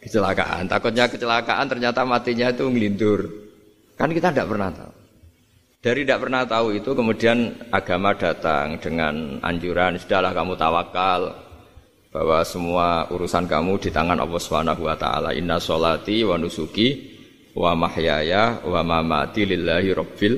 kecelakaan. 0.00 0.64
Takutnya 0.64 1.04
kecelakaan 1.12 1.68
ternyata 1.68 2.08
matinya 2.08 2.48
itu 2.48 2.64
ngelindur. 2.64 3.20
Kan 4.00 4.16
kita 4.16 4.32
tidak 4.32 4.48
pernah 4.48 4.72
tahu. 4.72 4.92
Dari 5.78 6.00
tidak 6.02 6.20
pernah 6.26 6.42
tahu 6.42 6.66
itu 6.74 6.90
kemudian 6.90 7.38
agama 7.70 8.10
datang 8.16 8.82
dengan 8.82 9.38
anjuran 9.46 9.94
sudahlah 9.94 10.34
kamu 10.34 10.58
tawakal, 10.58 11.30
bahwa 12.08 12.40
semua 12.44 13.04
urusan 13.12 13.44
kamu 13.44 13.80
di 13.84 13.90
tangan 13.92 14.16
Allah 14.16 14.40
Subhanahu 14.40 14.82
wa 14.84 14.96
taala. 14.96 15.36
Inna 15.36 15.60
sholati 15.60 16.24
wa 16.24 16.40
nusuki 16.40 17.16
wa 17.52 17.76
mahyaya 17.76 18.64
wa 18.64 18.80
mamati 18.80 19.44
lillahi 19.44 19.88
rabbil 19.92 20.34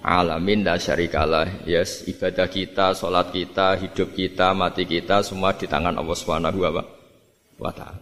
alamin 0.00 0.64
la 0.64 0.80
syarikalah. 0.80 1.68
Yes, 1.68 2.08
ibadah 2.08 2.48
kita, 2.48 2.96
salat 2.96 3.32
kita, 3.32 3.76
hidup 3.76 4.16
kita, 4.16 4.56
mati 4.56 4.88
kita 4.88 5.20
semua 5.20 5.52
di 5.52 5.68
tangan 5.68 6.00
Allah 6.00 6.16
Subhanahu 6.16 6.58
wa 7.60 7.72
taala. 7.72 8.00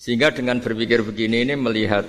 Sehingga 0.00 0.32
dengan 0.32 0.64
berpikir 0.64 1.04
begini 1.04 1.44
ini 1.44 1.54
melihat 1.60 2.08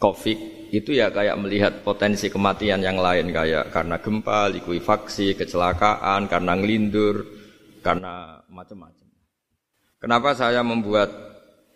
Covid 0.00 0.72
itu 0.72 0.96
ya 0.96 1.12
kayak 1.12 1.36
melihat 1.38 1.72
potensi 1.86 2.26
kematian 2.26 2.82
yang 2.82 2.98
lain 2.98 3.30
kayak 3.30 3.70
karena 3.70 4.00
gempa, 4.02 4.48
likuifaksi, 4.48 5.38
kecelakaan, 5.38 6.26
karena 6.26 6.56
ngelindur, 6.56 7.39
karena 7.80 8.40
macam-macam. 8.48 9.06
Kenapa 10.00 10.32
saya 10.32 10.64
membuat 10.64 11.12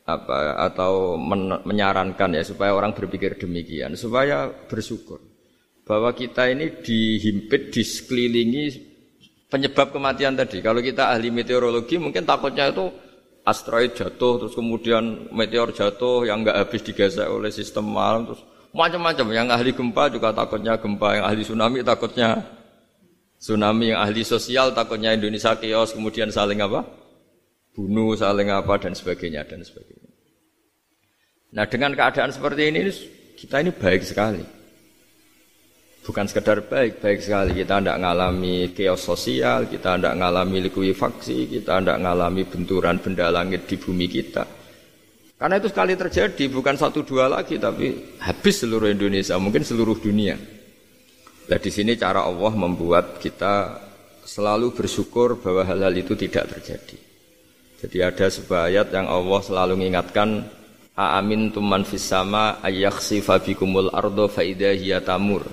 apa 0.05 0.61
atau 0.69 1.17
men, 1.17 1.65
menyarankan 1.65 2.37
ya 2.37 2.45
supaya 2.45 2.77
orang 2.77 2.93
berpikir 2.93 3.41
demikian, 3.41 3.97
supaya 3.97 4.49
bersyukur 4.49 5.21
bahwa 5.85 6.13
kita 6.17 6.49
ini 6.49 6.81
dihimpit, 6.81 7.73
disekelilingi 7.73 8.65
penyebab 9.49 9.93
kematian 9.93 10.37
tadi. 10.37 10.65
Kalau 10.65 10.81
kita 10.81 11.13
ahli 11.13 11.29
meteorologi 11.29 12.01
mungkin 12.01 12.25
takutnya 12.25 12.73
itu 12.73 12.89
asteroid 13.45 13.93
jatuh, 13.93 14.41
terus 14.41 14.57
kemudian 14.57 15.29
meteor 15.33 15.73
jatuh 15.73 16.25
yang 16.25 16.41
nggak 16.41 16.57
habis 16.65 16.81
digesek 16.81 17.29
oleh 17.29 17.53
sistem 17.53 17.93
malam, 17.93 18.33
terus 18.33 18.41
macam-macam. 18.73 19.27
Yang 19.33 19.49
ahli 19.53 19.71
gempa 19.77 20.05
juga 20.09 20.33
takutnya 20.33 20.81
gempa, 20.81 21.09
yang 21.21 21.25
ahli 21.29 21.43
tsunami 21.45 21.79
takutnya 21.85 22.41
tsunami, 23.45 23.93
yang 23.93 24.01
ahli 24.01 24.25
sosial 24.25 24.73
takutnya 24.73 25.13
Indonesia 25.13 25.53
kios, 25.61 25.93
kemudian 25.93 26.33
saling 26.33 26.65
apa? 26.65 26.81
Bunuh, 27.77 28.17
saling 28.17 28.49
apa 28.49 28.81
dan 28.81 28.97
sebagainya 28.97 29.45
dan 29.45 29.61
sebagainya. 29.61 30.09
Nah 31.53 31.69
dengan 31.69 31.93
keadaan 31.93 32.33
seperti 32.33 32.73
ini 32.73 32.89
kita 33.37 33.61
ini 33.61 33.71
baik 33.77 34.01
sekali. 34.01 34.41
Bukan 36.05 36.25
sekedar 36.29 36.65
baik, 36.69 37.01
baik 37.01 37.21
sekali. 37.21 37.57
Kita 37.57 37.81
tidak 37.81 37.97
mengalami 37.97 38.73
chaos 38.77 39.05
sosial, 39.05 39.69
kita 39.69 39.97
tidak 39.97 40.15
mengalami 40.21 40.69
likuifaksi, 40.69 41.49
kita 41.49 41.81
tidak 41.81 41.97
mengalami 42.01 42.43
benturan 42.45 42.97
benda 43.01 43.33
langit 43.33 43.65
di 43.65 43.77
bumi 43.81 44.05
kita. 44.09 44.45
Karena 45.41 45.57
itu 45.57 45.73
sekali 45.73 45.97
terjadi, 45.97 46.45
bukan 46.53 46.77
satu 46.77 47.09
dua 47.09 47.33
lagi, 47.33 47.57
tapi 47.57 48.17
habis 48.21 48.55
seluruh 48.61 48.93
Indonesia, 48.93 49.41
mungkin 49.41 49.65
seluruh 49.65 49.97
dunia. 49.97 50.37
Nah 51.45 51.59
di 51.61 51.71
sini 51.71 51.93
cara 52.01 52.25
Allah 52.25 52.53
membuat 52.57 53.21
kita 53.21 53.85
selalu 54.25 54.73
bersyukur 54.73 55.37
bahwa 55.37 55.63
hal-hal 55.69 55.93
itu 55.93 56.17
tidak 56.17 56.49
terjadi. 56.57 56.97
Jadi 57.85 57.99
ada 58.01 58.27
sebuah 58.33 58.73
ayat 58.73 58.89
yang 58.97 59.13
Allah 59.13 59.41
selalu 59.45 59.77
mengingatkan 59.77 60.49
Aamin 60.95 61.51
tuman 61.51 61.83
fis 61.83 62.07
sama 62.07 62.63
ayyakhsifa 62.65 63.43
bikumul 63.45 63.93
ardo 63.93 64.31
faida 64.31 64.73
tamur. 65.05 65.45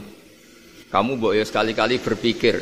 Kamu 0.87 1.19
boleh 1.19 1.41
ya 1.41 1.45
sekali-kali 1.47 1.99
berpikir, 2.03 2.61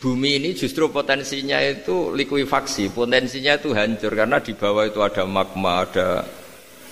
bumi 0.00 0.40
ini 0.40 0.50
justru 0.56 0.88
potensinya 0.88 1.60
itu 1.60 2.12
likuifaksi, 2.12 2.92
potensinya 2.92 3.56
itu 3.60 3.72
hancur 3.72 4.12
karena 4.16 4.40
di 4.40 4.56
bawah 4.56 4.88
itu 4.88 5.00
ada 5.04 5.28
magma, 5.28 5.84
ada 5.84 6.24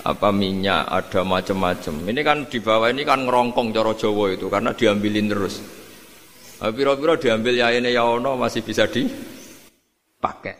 apa 0.04 0.28
minyak, 0.30 0.84
ada 0.84 1.24
macam-macam. 1.24 1.94
Ini 2.04 2.20
kan 2.20 2.38
di 2.44 2.60
bawah 2.60 2.92
ini 2.92 3.08
kan 3.08 3.24
ngerongkong 3.24 3.72
coro 3.72 3.96
Jawa 3.96 4.36
itu 4.36 4.52
karena 4.52 4.76
diambilin 4.76 5.32
terus. 5.32 5.64
Piro-piro 6.60 7.16
diambil 7.16 7.56
ya 7.56 7.72
ini 7.72 7.92
ya 7.92 8.04
ono 8.04 8.36
masih 8.36 8.60
bisa 8.64 8.84
dipakai. 8.88 10.56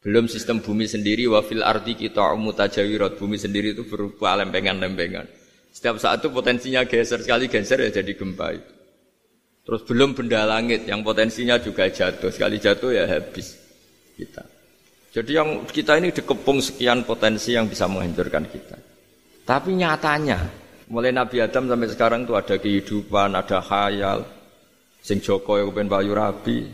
Belum 0.00 0.24
sistem 0.32 0.64
bumi 0.64 0.88
sendiri 0.88 1.28
wafil 1.28 1.60
arti 1.60 1.92
kita 1.92 2.32
mutajawirat 2.36 3.20
bumi 3.20 3.36
sendiri 3.36 3.76
itu 3.76 3.84
berupa 3.84 4.32
lempengan-lempengan. 4.40 5.28
Setiap 5.70 6.00
saat 6.00 6.24
itu 6.24 6.32
potensinya 6.32 6.82
geser 6.88 7.20
sekali 7.20 7.52
geser 7.52 7.84
ya 7.84 7.92
jadi 7.92 8.16
gempa 8.16 8.48
itu. 8.56 8.72
Terus 9.60 9.84
belum 9.84 10.16
benda 10.16 10.48
langit 10.48 10.88
yang 10.88 11.04
potensinya 11.04 11.60
juga 11.60 11.86
jatuh. 11.92 12.32
Sekali 12.32 12.56
jatuh 12.56 12.90
ya 12.96 13.04
habis 13.06 13.60
kita. 14.16 14.59
Jadi 15.10 15.34
yang 15.34 15.66
kita 15.66 15.98
ini 15.98 16.14
dikepung 16.14 16.62
sekian 16.62 17.02
potensi 17.02 17.50
yang 17.50 17.66
bisa 17.66 17.90
menghancurkan 17.90 18.46
kita. 18.46 18.78
Tapi 19.42 19.74
nyatanya, 19.74 20.38
mulai 20.86 21.10
Nabi 21.10 21.42
Adam 21.42 21.66
sampai 21.66 21.90
sekarang 21.90 22.22
tuh 22.22 22.38
ada 22.38 22.54
kehidupan, 22.54 23.34
ada 23.34 23.58
khayal. 23.58 24.22
Sing 25.02 25.18
Joko 25.18 25.58
yang 25.58 25.72
kepengen 25.74 25.90
payu 25.90 26.12
rabi, 26.12 26.68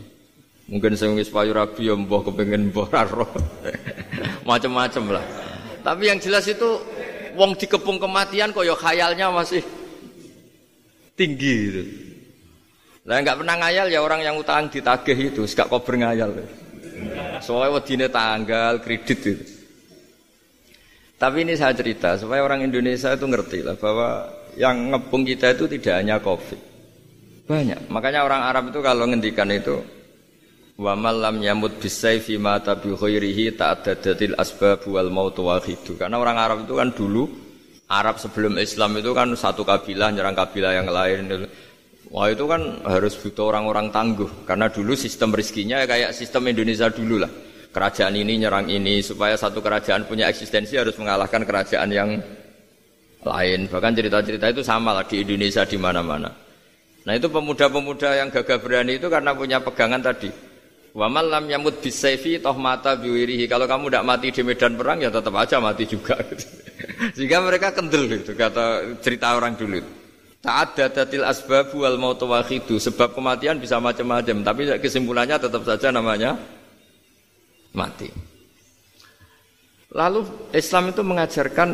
mungkin 0.69 0.93
sing 0.99 1.15
wis 1.15 1.31
payu 1.31 1.55
rabi 1.55 1.89
ya 1.89 1.95
mbah 1.97 2.21
kepengen 2.27 2.69
mbah. 2.69 2.87
Macam-macam 4.49 5.17
lah. 5.17 5.25
Tapi 5.81 6.11
yang 6.11 6.19
jelas 6.19 6.45
itu 6.45 6.77
wong 7.39 7.55
dikepung 7.55 7.97
kematian 7.97 8.51
kok 8.53 8.67
ya 8.67 8.75
khayalnya 8.75 9.31
masih 9.33 9.63
tinggi 11.17 11.55
gitu. 11.71 11.83
Lah 13.07 13.23
nggak 13.23 13.39
pernah 13.39 13.55
ngayal 13.63 13.87
ya 13.87 14.03
orang 14.03 14.21
yang 14.21 14.35
utang 14.35 14.67
ditagih 14.67 15.31
itu, 15.31 15.41
gak 15.55 15.71
kau 15.71 15.79
ngayal. 15.79 16.35
Soalnya 17.41 17.77
wadine 17.77 18.07
tanggal 18.07 18.79
kredit 18.81 19.19
itu. 19.23 19.45
Tapi 21.17 21.41
ini 21.41 21.57
saya 21.57 21.73
cerita 21.73 22.13
supaya 22.13 22.45
orang 22.45 22.61
Indonesia 22.61 23.09
itu 23.09 23.25
ngerti 23.25 23.65
lah 23.65 23.73
bahwa 23.73 24.29
yang 24.53 24.93
ngepung 24.93 25.25
kita 25.25 25.57
itu 25.57 25.65
tidak 25.65 26.05
hanya 26.05 26.21
covid, 26.21 26.61
banyak. 27.49 27.89
Makanya 27.89 28.21
orang 28.21 28.41
Arab 28.45 28.69
itu 28.69 28.79
kalau 28.85 29.09
ngendikan 29.09 29.49
itu 29.49 29.81
wa 30.77 30.93
malam 30.93 31.41
yamut 31.41 31.81
bisayfi 31.81 32.37
mata 32.37 32.77
bi 32.77 32.93
khairihi 32.93 33.57
ta'addadatil 33.57 34.37
asbab 34.37 34.85
wal 34.85 35.09
maut 35.09 35.33
wahidu. 35.41 35.97
Karena 35.97 36.21
orang 36.21 36.37
Arab 36.37 36.57
itu 36.69 36.77
kan 36.77 36.93
dulu 36.93 37.25
Arab 37.89 38.21
sebelum 38.21 38.59
Islam 38.61 39.01
itu 39.01 39.09
kan 39.17 39.33
satu 39.33 39.65
kabilah 39.65 40.13
nyerang 40.13 40.37
kabilah 40.37 40.71
yang 40.77 40.87
lain. 40.91 41.49
Wah 42.07 42.31
itu 42.31 42.47
kan 42.47 42.61
harus 42.87 43.19
butuh 43.19 43.51
orang-orang 43.51 43.91
tangguh 43.91 44.47
karena 44.47 44.71
dulu 44.71 44.95
sistem 44.95 45.35
rizkinya 45.35 45.83
kayak 45.83 46.15
sistem 46.15 46.47
Indonesia 46.47 46.87
dulu 46.87 47.19
lah. 47.19 47.31
Kerajaan 47.67 48.15
ini 48.15 48.39
nyerang 48.39 48.71
ini 48.71 49.03
supaya 49.03 49.35
satu 49.35 49.59
kerajaan 49.59 50.07
punya 50.07 50.31
eksistensi 50.31 50.79
harus 50.79 50.95
mengalahkan 50.95 51.43
kerajaan 51.43 51.91
yang 51.91 52.09
lain. 53.27 53.67
Bahkan 53.67 53.91
cerita-cerita 53.91 54.47
itu 54.49 54.63
sama 54.63 54.95
lah 54.95 55.03
di 55.03 55.19
Indonesia 55.21 55.67
di 55.67 55.75
mana-mana. 55.75 56.31
Nah 57.03 57.13
itu 57.13 57.27
pemuda-pemuda 57.27 58.23
yang 58.23 58.31
gagah 58.31 58.59
berani 58.63 58.99
itu 58.99 59.11
karena 59.11 59.35
punya 59.35 59.59
pegangan 59.59 59.99
tadi. 59.99 60.31
Wa 60.95 61.11
lam 61.11 61.45
yamut 61.45 61.83
toh 61.83 62.57
mata 62.57 62.95
biwirihi. 62.97 63.45
Kalau 63.45 63.67
kamu 63.67 63.91
tidak 63.91 64.05
mati 64.07 64.27
di 64.33 64.41
medan 64.41 64.73
perang 64.79 64.97
ya 65.03 65.11
tetap 65.11 65.35
aja 65.35 65.59
mati 65.59 65.83
juga. 65.85 66.17
Sehingga 67.15 67.43
mereka 67.43 67.75
kendel 67.75 68.09
gitu 68.09 68.33
kata 68.33 68.97
cerita 69.03 69.37
orang 69.37 69.53
dulu. 69.53 69.96
Ta'addadatil 70.37 71.25
asbab 71.25 71.73
wal 71.73 71.97
maut 71.97 72.21
wahidu. 72.21 72.77
Sebab 72.77 73.17
kematian 73.17 73.57
bisa 73.57 73.81
macam-macam, 73.81 74.45
tapi 74.45 74.61
kesimpulannya 74.77 75.37
tetap 75.41 75.65
saja 75.65 75.89
namanya 75.89 76.37
mati. 77.73 78.09
Lalu 79.91 80.51
Islam 80.53 80.93
itu 80.93 81.01
mengajarkan 81.01 81.69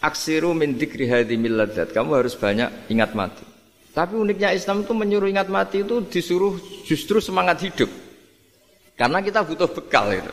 aksiru 0.00 0.56
min 0.56 0.80
dzikri 0.80 1.06
hadhimil. 1.06 1.60
Kamu 1.92 2.10
harus 2.16 2.34
banyak 2.34 2.88
ingat 2.88 3.12
mati. 3.12 3.44
Tapi 3.92 4.16
uniknya 4.16 4.56
Islam 4.56 4.88
itu 4.88 4.96
menyuruh 4.96 5.28
ingat 5.28 5.52
mati 5.52 5.84
itu 5.84 6.00
disuruh 6.08 6.56
justru 6.88 7.20
semangat 7.20 7.60
hidup. 7.60 7.92
Karena 8.96 9.20
kita 9.20 9.44
butuh 9.44 9.68
bekal 9.68 10.08
itu. 10.16 10.32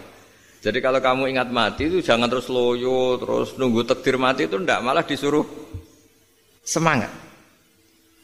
Jadi 0.59 0.79
kalau 0.83 0.99
kamu 0.99 1.35
ingat 1.35 1.51
mati 1.51 1.87
itu 1.87 1.99
jangan 2.03 2.27
terus 2.27 2.51
loyo, 2.51 3.15
terus 3.19 3.55
nunggu 3.55 3.83
takdir 3.87 4.19
mati 4.19 4.47
itu 4.47 4.59
ndak 4.59 4.83
malah 4.83 5.03
disuruh 5.03 5.43
semangat. 6.63 7.11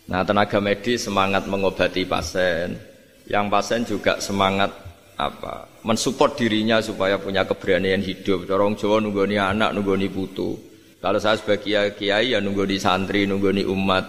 Nah, 0.06 0.21
tenaga 0.21 0.62
medis 0.62 1.08
semangat 1.10 1.50
mengobati 1.50 2.06
pasien, 2.06 2.78
yang 3.26 3.50
pasien 3.50 3.82
juga 3.86 4.21
semangat 4.21 4.69
apa? 5.17 5.76
mensupport 5.86 6.34
dirinya 6.34 6.82
supaya 6.82 7.21
punya 7.21 7.45
keberanian 7.45 8.02
hidup. 8.02 8.50
Dorong 8.50 8.74
Jawa 8.74 8.98
nunggoni 9.06 9.38
anak, 9.38 9.69
nunggoni 9.78 10.10
putu. 10.10 10.58
Kalau 10.98 11.21
saya 11.21 11.38
sebagai 11.38 11.93
kiai 11.93 12.34
ya 12.34 12.41
nunggoni 12.41 12.82
santri, 12.82 13.30
nunggoni 13.30 13.62
umat. 13.69 14.06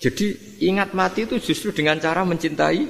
Jadi 0.00 0.58
ingat 0.64 0.96
mati 0.96 1.28
itu 1.28 1.36
justru 1.36 1.76
dengan 1.76 2.00
cara 2.00 2.24
mencintai 2.24 2.80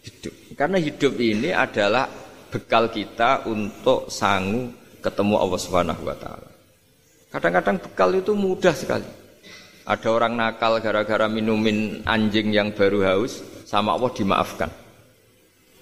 hidup. 0.00 0.34
Karena 0.56 0.80
hidup 0.80 1.12
ini 1.20 1.52
adalah 1.52 2.08
bekal 2.48 2.88
kita 2.88 3.44
untuk 3.46 4.08
sanggup 4.08 4.72
ketemu 5.04 5.34
Allah 5.36 5.60
Subhanahu 5.60 6.02
wa 6.02 6.16
taala. 6.16 6.50
Kadang-kadang 7.30 7.76
bekal 7.84 8.10
itu 8.16 8.32
mudah 8.32 8.72
sekali. 8.72 9.19
Ada 9.90 10.06
orang 10.06 10.38
nakal 10.38 10.78
gara-gara 10.78 11.26
minumin 11.26 12.06
anjing 12.06 12.54
yang 12.54 12.70
baru 12.70 13.02
haus, 13.10 13.42
sama 13.66 13.98
Allah 13.98 14.14
dimaafkan. 14.14 14.70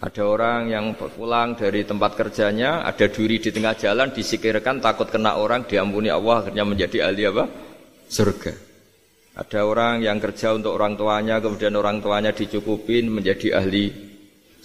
Ada 0.00 0.24
orang 0.24 0.72
yang 0.72 0.96
pulang 0.96 1.52
dari 1.52 1.84
tempat 1.84 2.16
kerjanya, 2.16 2.88
ada 2.88 3.04
duri 3.12 3.36
di 3.36 3.52
tengah 3.52 3.76
jalan, 3.76 4.08
disikirkan 4.08 4.80
takut 4.80 5.12
kena 5.12 5.36
orang, 5.36 5.68
diampuni 5.68 6.08
Allah, 6.08 6.40
akhirnya 6.40 6.64
menjadi 6.64 7.04
ahli 7.04 7.22
apa? 7.28 7.44
Surga. 8.08 8.52
Ada 9.36 9.60
orang 9.68 10.00
yang 10.00 10.16
kerja 10.24 10.56
untuk 10.56 10.72
orang 10.72 10.96
tuanya, 10.96 11.44
kemudian 11.44 11.76
orang 11.76 12.00
tuanya 12.00 12.32
dicukupin 12.32 13.12
menjadi 13.12 13.60
ahli 13.60 13.92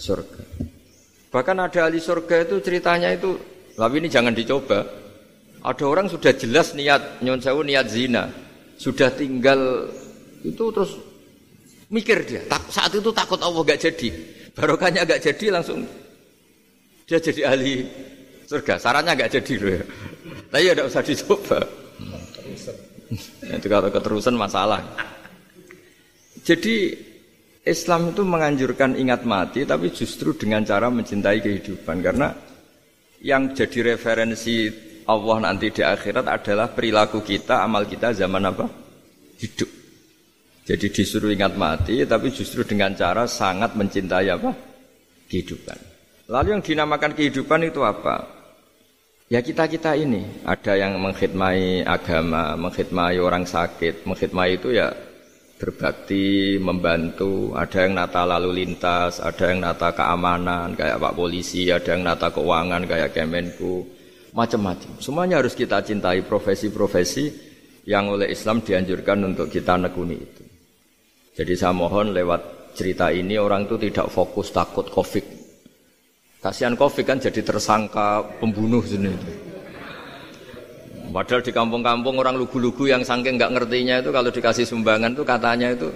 surga. 0.00 0.40
Bahkan 1.28 1.56
ada 1.60 1.80
ahli 1.84 2.00
surga 2.00 2.48
itu 2.48 2.64
ceritanya 2.64 3.12
itu, 3.12 3.36
tapi 3.76 4.00
ini 4.00 4.08
jangan 4.08 4.32
dicoba. 4.32 4.88
Ada 5.60 5.84
orang 5.84 6.08
sudah 6.08 6.32
jelas 6.32 6.72
niat, 6.72 7.20
nyon 7.20 7.44
sewu 7.44 7.60
niat 7.60 7.92
zina 7.92 8.43
sudah 8.78 9.10
tinggal 9.14 9.88
itu 10.44 10.64
terus 10.74 10.98
mikir 11.88 12.26
dia. 12.26 12.42
Tak, 12.46 12.68
saat 12.68 12.92
itu 12.92 13.10
takut 13.14 13.40
Allah 13.40 13.62
gak 13.64 13.80
jadi. 13.80 14.08
Barokahnya 14.54 15.06
gak 15.08 15.22
jadi 15.22 15.54
langsung 15.54 15.86
dia 17.04 17.18
jadi 17.20 17.54
ahli 17.54 17.84
surga. 18.46 18.80
Sarannya 18.80 19.12
gak 19.16 19.32
jadi 19.40 19.54
loh 19.60 19.72
ya. 19.78 19.84
Tapi 20.50 20.62
ya 20.64 20.84
usah 20.84 21.02
dicoba. 21.02 21.58
itu 23.44 23.66
kalau 23.70 23.88
keterusan 23.92 24.34
masalah. 24.34 24.80
Jadi 26.44 26.92
Islam 27.64 28.12
itu 28.12 28.20
menganjurkan 28.20 29.00
ingat 29.00 29.24
mati 29.24 29.64
tapi 29.64 29.88
justru 29.88 30.36
dengan 30.36 30.60
cara 30.68 30.92
mencintai 30.92 31.40
kehidupan 31.40 32.04
karena 32.04 32.28
yang 33.24 33.56
jadi 33.56 33.96
referensi 33.96 34.68
Allah 35.04 35.36
nanti 35.40 35.68
di 35.68 35.82
akhirat 35.84 36.24
adalah 36.24 36.72
perilaku 36.72 37.20
kita, 37.20 37.60
amal 37.60 37.84
kita 37.84 38.16
zaman 38.16 38.48
apa? 38.48 38.66
Hidup. 39.40 39.70
Jadi 40.64 40.86
disuruh 40.88 41.28
ingat 41.28 41.60
mati, 41.60 42.00
tapi 42.08 42.32
justru 42.32 42.64
dengan 42.64 42.96
cara 42.96 43.28
sangat 43.28 43.76
mencintai 43.76 44.32
apa? 44.32 44.50
Kehidupan. 45.28 45.78
Lalu 46.32 46.56
yang 46.56 46.64
dinamakan 46.64 47.12
kehidupan 47.12 47.68
itu 47.68 47.84
apa? 47.84 48.24
Ya 49.28 49.44
kita-kita 49.44 49.92
ini 49.96 50.44
ada 50.44 50.72
yang 50.76 50.96
mengkhidmati 51.00 51.84
agama, 51.84 52.56
mengkhidmati 52.56 53.20
orang 53.20 53.44
sakit, 53.44 54.08
mengkhidmati 54.08 54.52
itu 54.56 54.68
ya 54.72 54.88
berbakti, 55.60 56.56
membantu, 56.60 57.56
ada 57.56 57.88
yang 57.88 57.96
nata 57.96 58.24
lalu 58.28 58.64
lintas, 58.64 59.20
ada 59.20 59.48
yang 59.48 59.64
nata 59.64 59.96
keamanan 59.96 60.76
kayak 60.76 61.00
Pak 61.00 61.16
Polisi, 61.16 61.72
ada 61.72 61.96
yang 61.96 62.04
nata 62.04 62.28
keuangan 62.32 62.84
kayak 62.84 63.16
Kemenku, 63.16 63.93
macam-macam. 64.34 64.98
Semuanya 64.98 65.38
harus 65.38 65.54
kita 65.54 65.80
cintai 65.86 66.26
profesi-profesi 66.26 67.30
yang 67.86 68.10
oleh 68.10 68.34
Islam 68.34 68.60
dianjurkan 68.60 69.22
untuk 69.22 69.46
kita 69.46 69.78
nekuni 69.78 70.16
itu. 70.18 70.42
Jadi 71.38 71.54
saya 71.54 71.72
mohon 71.72 72.10
lewat 72.10 72.74
cerita 72.74 73.14
ini 73.14 73.38
orang 73.38 73.70
itu 73.70 73.78
tidak 73.78 74.10
fokus 74.10 74.50
takut 74.50 74.90
covid 74.90 75.44
Kasihan 76.44 76.76
Covid 76.76 77.08
kan 77.08 77.16
jadi 77.16 77.40
tersangka 77.40 78.20
pembunuh 78.36 78.84
sini. 78.84 79.08
Padahal 81.08 81.40
di 81.40 81.56
kampung-kampung 81.56 82.20
orang 82.20 82.36
lugu-lugu 82.36 82.84
yang 82.84 83.00
saking 83.00 83.40
nggak 83.40 83.48
ngertinya 83.56 84.04
itu 84.04 84.12
kalau 84.12 84.28
dikasih 84.28 84.68
sumbangan 84.68 85.16
itu 85.16 85.24
katanya 85.24 85.72
itu 85.72 85.88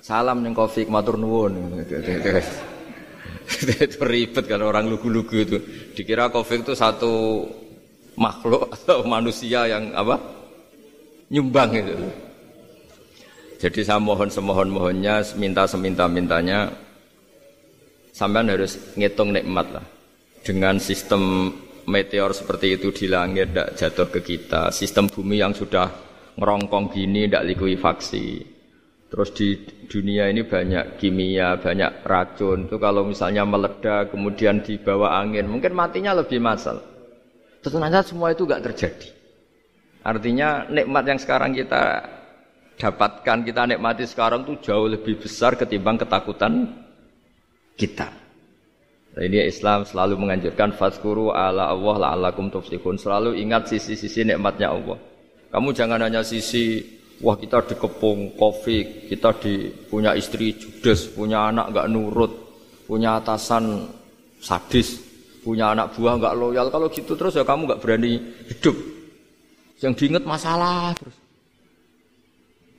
salam 0.00 0.40
nih 0.40 0.56
Covid 0.56 0.88
matur 0.88 1.20
nuwun. 1.20 1.84
itu 3.84 3.98
ribet 4.00 4.48
kalau 4.48 4.72
orang 4.72 4.88
lugu-lugu 4.88 5.36
itu. 5.44 5.60
Dikira 5.92 6.32
Covid 6.32 6.64
itu 6.64 6.72
satu 6.72 7.44
makhluk 8.14 8.70
atau 8.74 9.02
manusia 9.06 9.66
yang 9.66 9.90
apa? 9.94 10.16
nyumbang 11.32 11.70
itu. 11.74 11.96
Jadi 13.58 13.80
saya 13.80 13.96
mohon 13.96 14.28
semohon 14.28 14.68
mohonnya, 14.68 15.24
minta 15.40 15.64
seminta 15.64 16.04
mintanya 16.04 16.68
sampean 18.12 18.52
harus 18.52 18.76
ngitung 18.94 19.34
nikmat 19.34 19.66
lah. 19.72 19.86
Dengan 20.44 20.76
sistem 20.76 21.50
meteor 21.88 22.36
seperti 22.36 22.76
itu 22.76 22.92
di 22.92 23.08
langit 23.08 23.50
tidak 23.50 23.70
jatuh 23.74 24.08
ke 24.12 24.20
kita, 24.20 24.68
sistem 24.68 25.08
bumi 25.08 25.40
yang 25.40 25.56
sudah 25.56 25.88
ngerongkong 26.36 26.92
gini 26.92 27.24
tidak 27.26 27.56
likuifaksi. 27.56 28.54
Terus 29.08 29.30
di 29.30 29.48
dunia 29.86 30.26
ini 30.26 30.42
banyak 30.42 30.98
kimia, 30.98 31.54
banyak 31.56 32.02
racun. 32.02 32.66
Itu 32.66 32.82
kalau 32.82 33.06
misalnya 33.06 33.46
meledak 33.46 34.10
kemudian 34.10 34.58
dibawa 34.60 35.22
angin, 35.22 35.46
mungkin 35.46 35.70
matinya 35.70 36.18
lebih 36.18 36.42
masal. 36.42 36.93
Tentu 37.64 37.80
semua 37.80 38.28
itu 38.36 38.44
gak 38.44 38.60
terjadi. 38.60 39.08
Artinya 40.04 40.68
nikmat 40.68 41.08
yang 41.08 41.16
sekarang 41.16 41.56
kita 41.56 42.04
dapatkan, 42.76 43.40
kita 43.40 43.64
nikmati 43.64 44.04
sekarang 44.04 44.44
itu 44.44 44.68
jauh 44.68 44.84
lebih 44.84 45.16
besar 45.16 45.56
ketimbang 45.56 45.96
ketakutan 45.96 46.68
kita. 47.72 48.12
Nah, 49.16 49.22
ini 49.24 49.48
Islam 49.48 49.88
selalu 49.88 50.20
menganjurkan 50.20 50.76
faskuru 50.76 51.32
ala 51.32 51.72
Allah 51.72 51.96
la'allakum 52.04 52.52
tuflihun. 52.52 53.00
Selalu 53.00 53.40
ingat 53.40 53.72
sisi-sisi 53.72 54.28
nikmatnya 54.28 54.68
Allah. 54.68 55.00
Kamu 55.48 55.72
jangan 55.72 56.04
hanya 56.04 56.20
sisi 56.20 56.84
wah 57.24 57.38
kita 57.38 57.64
dikepung 57.64 58.36
covid, 58.36 59.08
kita 59.08 59.40
di 59.40 59.72
punya 59.88 60.12
istri 60.18 60.52
judes, 60.58 61.08
punya 61.14 61.48
anak 61.48 61.72
nggak 61.72 61.88
nurut, 61.88 62.32
punya 62.90 63.22
atasan 63.22 63.86
sadis, 64.42 64.98
punya 65.44 65.76
anak 65.76 65.92
buah 65.92 66.16
nggak 66.16 66.34
loyal. 66.40 66.66
Kalau 66.72 66.88
gitu 66.88 67.12
terus 67.12 67.36
ya 67.36 67.44
kamu 67.44 67.68
nggak 67.68 67.80
berani 67.84 68.16
hidup. 68.48 68.76
Yang 69.84 69.92
diingat 70.00 70.24
masalah 70.24 70.96
terus. 70.96 71.16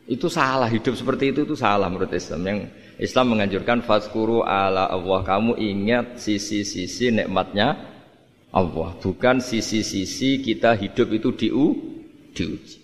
Itu 0.06 0.30
salah 0.30 0.70
hidup 0.70 0.94
seperti 0.98 1.34
itu 1.34 1.46
itu 1.46 1.54
salah 1.54 1.86
menurut 1.86 2.10
Islam. 2.10 2.42
Yang 2.46 2.60
Islam 2.98 3.26
menganjurkan 3.38 3.86
faskuru 3.86 4.42
ala 4.42 4.90
Allah. 4.90 5.22
Kamu 5.22 5.58
ingat 5.62 6.18
sisi-sisi 6.18 7.14
nikmatnya 7.14 7.78
Allah, 8.56 8.96
bukan 9.04 9.44
sisi-sisi 9.44 10.40
kita 10.40 10.80
hidup 10.80 11.12
itu 11.12 11.30
diu 11.36 11.76
diuji. 12.32 12.80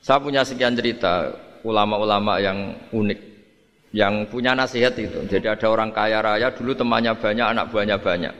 Saya 0.00 0.16
punya 0.20 0.44
sekian 0.44 0.72
cerita 0.72 1.28
ulama-ulama 1.60 2.40
yang 2.40 2.76
unik 2.88 3.20
yang 3.94 4.26
punya 4.26 4.56
nasihat 4.56 4.96
itu. 4.96 5.22
Jadi 5.28 5.46
ada 5.46 5.66
orang 5.68 5.92
kaya 5.92 6.24
raya 6.24 6.48
dulu 6.50 6.72
temannya 6.74 7.14
banyak, 7.14 7.46
anak 7.46 7.68
buahnya 7.70 7.96
banyak. 8.00 8.34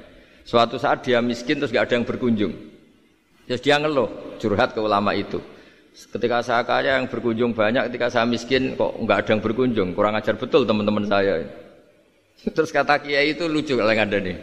Suatu 0.45 0.77
saat 0.77 1.01
dia 1.01 1.25
miskin 1.25 1.57
terus 1.57 1.73
gak 1.73 1.89
ada 1.89 1.97
yang 1.97 2.07
berkunjung. 2.07 2.53
Terus 3.49 3.61
dia 3.61 3.77
ngeluh, 3.81 4.37
curhat 4.41 4.77
ke 4.77 4.81
ulama 4.81 5.13
itu. 5.17 5.41
Ketika 5.95 6.43
saya 6.43 6.63
kaya 6.67 6.99
yang 6.99 7.07
berkunjung 7.07 7.55
banyak, 7.55 7.87
ketika 7.93 8.11
saya 8.11 8.27
miskin 8.27 8.75
kok 8.75 8.99
nggak 8.99 9.19
ada 9.25 9.31
yang 9.37 9.43
berkunjung. 9.45 9.89
Kurang 9.95 10.19
ajar 10.19 10.35
betul 10.35 10.67
teman-teman 10.67 11.07
saya. 11.07 11.45
Terus 12.57 12.75
kata 12.75 12.99
kiai 12.99 13.31
itu 13.31 13.47
lucu 13.47 13.79
kalau 13.79 13.95
ada 13.95 14.19
nih. 14.19 14.37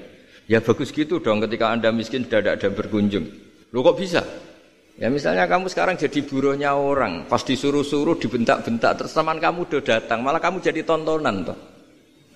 Ya 0.48 0.64
bagus 0.64 0.96
gitu 0.96 1.20
dong 1.20 1.44
ketika 1.44 1.76
anda 1.76 1.92
miskin 1.92 2.24
sudah 2.24 2.40
ada 2.40 2.56
yang 2.56 2.72
berkunjung. 2.72 3.26
Lu 3.76 3.84
kok 3.84 4.00
bisa? 4.00 4.24
Ya 4.96 5.08
misalnya 5.12 5.48
kamu 5.48 5.72
sekarang 5.72 5.96
jadi 6.00 6.24
buruhnya 6.24 6.76
orang, 6.78 7.26
pas 7.26 7.42
disuruh-suruh 7.42 8.20
dibentak-bentak, 8.22 9.02
terus 9.02 9.16
teman 9.16 9.40
kamu 9.42 9.66
udah 9.66 9.82
datang, 9.82 10.22
malah 10.22 10.38
kamu 10.38 10.62
jadi 10.62 10.84
tontonan 10.86 11.48
toh. 11.48 11.58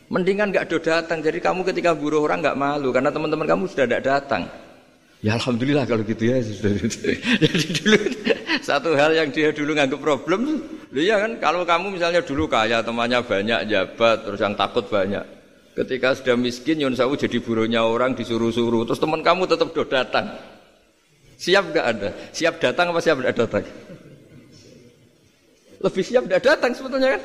Mendingan 0.06 0.54
nggak 0.54 0.70
do 0.70 0.78
datang, 0.78 1.18
jadi 1.26 1.42
kamu 1.42 1.66
ketika 1.66 1.98
buruh 1.98 2.22
orang 2.22 2.46
nggak 2.46 2.58
malu 2.58 2.94
karena 2.94 3.10
teman-teman 3.10 3.50
kamu 3.50 3.64
sudah 3.66 3.90
tidak 3.90 4.06
datang. 4.06 4.46
Ya 5.26 5.34
alhamdulillah 5.42 5.90
kalau 5.90 6.06
gitu 6.06 6.30
ya. 6.30 6.38
Jadi 7.42 7.66
dulu 7.82 7.98
satu 8.70 8.94
hal 8.94 9.18
yang 9.18 9.34
dia 9.34 9.50
dulu 9.50 9.74
nganggap 9.74 9.98
problem, 9.98 10.62
ya 10.94 11.18
kan 11.18 11.42
kalau 11.42 11.66
kamu 11.66 11.98
misalnya 11.98 12.22
dulu 12.22 12.46
kaya, 12.46 12.86
temannya 12.86 13.26
banyak, 13.26 13.60
jabat, 13.66 14.22
terus 14.22 14.38
yang 14.38 14.54
takut 14.54 14.86
banyak. 14.86 15.26
Ketika 15.74 16.14
sudah 16.14 16.38
miskin, 16.38 16.78
Yun 16.78 16.94
Sawu 16.94 17.18
jadi 17.18 17.42
buruhnya 17.42 17.84
orang 17.84 18.14
disuruh-suruh, 18.14 18.86
terus 18.86 19.02
teman 19.02 19.26
kamu 19.26 19.50
tetap 19.50 19.74
do 19.74 19.84
datang. 19.84 20.30
Siap 21.36 21.76
gak 21.76 21.86
ada? 21.98 22.10
Siap 22.32 22.64
datang 22.64 22.96
apa 22.96 23.00
siap 23.04 23.20
tidak 23.20 23.36
datang? 23.36 23.64
Lebih 25.84 26.04
siap 26.06 26.24
tidak 26.30 26.42
datang 26.48 26.72
sebetulnya 26.72 27.20
kan? 27.20 27.22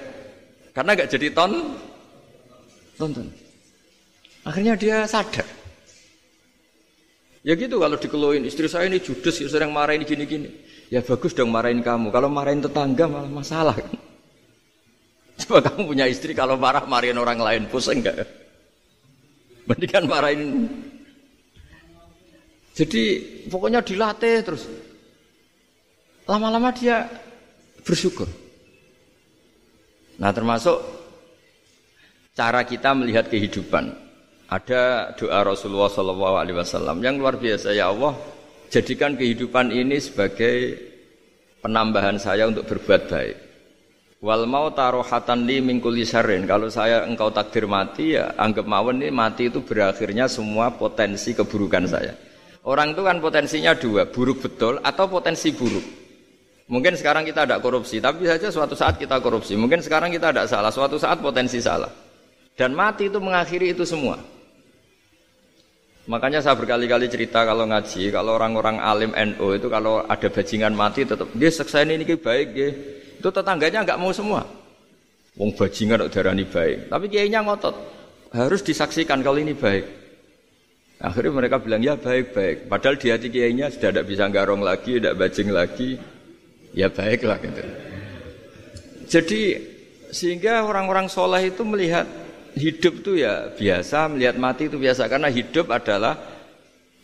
Karena 0.75 0.91
gak 0.99 1.11
jadi 1.15 1.29
ton 1.31 1.53
tonton. 3.01 3.33
Akhirnya 4.45 4.77
dia 4.77 5.09
sadar. 5.09 5.49
Ya 7.41 7.57
gitu 7.57 7.81
kalau 7.81 7.97
dikeluhin 7.97 8.45
istri 8.45 8.69
saya 8.69 8.85
ini 8.85 9.01
judes 9.01 9.41
ya 9.41 9.49
sering 9.49 9.73
marahin 9.73 10.05
gini-gini. 10.05 10.53
Ya 10.93 11.01
bagus 11.01 11.33
dong 11.33 11.49
marahin 11.49 11.81
kamu. 11.81 12.13
Kalau 12.13 12.29
marahin 12.29 12.61
tetangga 12.61 13.09
malah 13.09 13.33
masalah. 13.33 13.77
Coba 15.41 15.65
kamu 15.65 15.89
punya 15.89 16.05
istri 16.05 16.37
kalau 16.37 16.61
marah 16.61 16.85
marahin 16.85 17.17
orang 17.17 17.41
lain 17.41 17.63
pusing 17.73 18.05
enggak? 18.05 18.29
Mendingan 19.65 20.05
marahin. 20.05 20.69
Jadi 22.77 23.03
pokoknya 23.49 23.81
dilatih 23.81 24.45
terus. 24.45 24.69
Lama-lama 26.29 26.69
dia 26.77 27.09
bersyukur. 27.81 28.29
Nah 30.21 30.29
termasuk 30.37 31.00
cara 32.41 32.65
kita 32.65 32.97
melihat 32.97 33.29
kehidupan. 33.29 33.93
Ada 34.49 35.13
doa 35.13 35.45
Rasulullah 35.45 35.93
Wasallam 35.93 37.05
yang 37.05 37.21
luar 37.21 37.37
biasa 37.37 37.77
ya 37.77 37.93
Allah 37.93 38.17
jadikan 38.73 39.13
kehidupan 39.13 39.69
ini 39.69 40.01
sebagai 40.01 40.73
penambahan 41.61 42.17
saya 42.17 42.49
untuk 42.49 42.65
berbuat 42.65 43.13
baik. 43.13 43.37
Wal 44.25 44.49
mau 44.49 44.73
tarohatan 44.73 45.45
li 45.45 45.61
mingkuli 45.61 46.09
sarin. 46.09 46.49
Kalau 46.49 46.73
saya 46.73 47.05
engkau 47.05 47.29
takdir 47.29 47.69
mati 47.69 48.17
ya 48.17 48.33
anggap 48.41 48.65
mawon 48.65 49.05
ini 49.05 49.13
mati 49.13 49.53
itu 49.53 49.61
berakhirnya 49.61 50.25
semua 50.25 50.73
potensi 50.73 51.37
keburukan 51.37 51.85
saya. 51.85 52.17
Orang 52.65 52.97
itu 52.97 53.05
kan 53.05 53.21
potensinya 53.21 53.77
dua, 53.77 54.09
buruk 54.09 54.49
betul 54.49 54.81
atau 54.81 55.05
potensi 55.09 55.53
buruk. 55.53 55.85
Mungkin 56.69 56.97
sekarang 56.97 57.25
kita 57.25 57.49
ada 57.49 57.57
korupsi, 57.61 58.01
tapi 58.01 58.29
saja 58.29 58.53
suatu 58.53 58.77
saat 58.77 59.01
kita 59.01 59.21
korupsi. 59.25 59.57
Mungkin 59.57 59.81
sekarang 59.81 60.13
kita 60.13 60.33
ada 60.37 60.45
salah, 60.45 60.69
suatu 60.69 61.01
saat 61.01 61.19
potensi 61.25 61.57
salah. 61.57 62.10
Dan 62.61 62.77
mati 62.77 63.09
itu 63.09 63.17
mengakhiri 63.17 63.73
itu 63.73 63.89
semua. 63.89 64.21
Makanya 66.05 66.45
saya 66.45 66.61
berkali-kali 66.61 67.09
cerita 67.09 67.41
kalau 67.49 67.65
ngaji, 67.65 68.13
kalau 68.13 68.37
orang-orang 68.37 68.77
alim 68.77 69.17
NU 69.17 69.57
itu 69.57 69.73
kalau 69.73 70.05
ada 70.05 70.29
bajingan 70.29 70.77
mati 70.77 71.09
tetap 71.09 71.33
dia 71.33 71.49
seksa 71.49 71.81
ini 71.89 72.05
baik 72.05 72.49
ya. 72.53 72.69
Itu 73.17 73.33
tetangganya 73.33 73.81
nggak 73.89 73.97
mau 73.97 74.13
semua. 74.13 74.45
Wong 75.41 75.57
bajingan 75.57 76.13
darah 76.13 76.37
ini 76.37 76.45
baik. 76.45 76.93
Tapi 76.93 77.05
kiainya 77.09 77.41
ngotot. 77.41 77.73
Harus 78.37 78.61
disaksikan 78.61 79.25
kalau 79.25 79.41
ini 79.41 79.57
baik. 79.57 79.89
Akhirnya 81.01 81.33
mereka 81.33 81.57
bilang 81.65 81.81
ya 81.81 81.97
baik-baik. 81.97 82.69
Padahal 82.69 83.01
di 83.01 83.09
hati 83.09 83.33
kiainya 83.33 83.73
sudah 83.73 83.89
tidak 83.89 84.05
bisa 84.05 84.29
garong 84.29 84.61
lagi, 84.61 85.01
tidak 85.01 85.17
bajing 85.17 85.49
lagi. 85.49 85.97
Ya 86.77 86.93
baiklah 86.93 87.41
gitu. 87.41 87.63
Jadi 89.09 89.41
sehingga 90.13 90.61
orang-orang 90.69 91.09
soleh 91.09 91.49
itu 91.49 91.65
melihat 91.65 92.05
hidup 92.57 93.05
itu 93.05 93.13
ya 93.23 93.51
biasa, 93.53 94.11
melihat 94.11 94.37
mati 94.39 94.67
itu 94.67 94.77
biasa 94.79 95.07
karena 95.07 95.29
hidup 95.31 95.71
adalah 95.71 96.17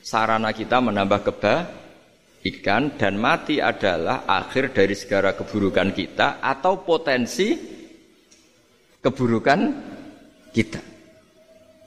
sarana 0.03 0.55
kita 0.55 0.79
menambah 0.79 1.27
kebaikan 1.27 2.95
dan 2.95 3.19
mati 3.19 3.59
adalah 3.59 4.27
akhir 4.27 4.71
dari 4.75 4.95
segala 4.95 5.35
keburukan 5.35 5.91
kita 5.91 6.39
atau 6.39 6.83
potensi 6.87 7.55
keburukan 9.03 9.61
kita. 10.55 10.83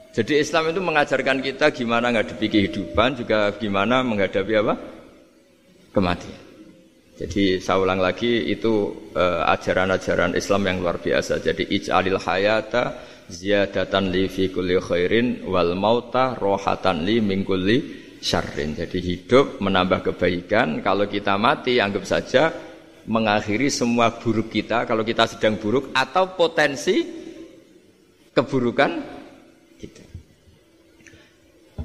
Jadi 0.10 0.42
Islam 0.42 0.74
itu 0.74 0.82
mengajarkan 0.84 1.40
kita 1.40 1.72
gimana 1.72 2.12
ngadepi 2.12 2.48
kehidupan, 2.52 3.24
juga 3.24 3.56
gimana 3.56 4.04
menghadapi 4.04 4.54
apa? 4.58 4.76
Kematian. 5.96 6.50
Jadi 7.20 7.60
saya 7.60 7.84
ulang 7.84 8.00
lagi 8.00 8.48
itu 8.48 8.96
uh, 9.12 9.44
ajaran-ajaran 9.52 10.40
Islam 10.40 10.64
yang 10.72 10.78
luar 10.80 11.04
biasa. 11.04 11.44
Jadi 11.44 11.68
ij'alil 11.68 12.16
hayata 12.16 12.96
ziyadatan 13.30 14.10
li 14.10 14.26
fi 14.26 14.50
kulli 14.50 14.82
khairin 14.82 15.46
wal 15.46 15.78
mauta 15.78 16.34
rohatan 16.34 17.06
li 17.06 17.22
min 17.22 17.46
kulli 17.46 17.78
syarrin. 18.20 18.76
Jadi 18.76 19.00
hidup 19.00 19.62
menambah 19.64 20.12
kebaikan, 20.12 20.82
kalau 20.84 21.06
kita 21.08 21.38
mati 21.40 21.80
anggap 21.80 22.04
saja 22.04 22.52
mengakhiri 23.10 23.74
semua 23.74 24.14
buruk 24.22 24.54
kita 24.54 24.86
kalau 24.86 25.02
kita 25.02 25.26
sedang 25.26 25.58
buruk 25.58 25.90
atau 25.98 26.38
potensi 26.38 27.02
keburukan 28.36 28.92
kita. 29.82 30.04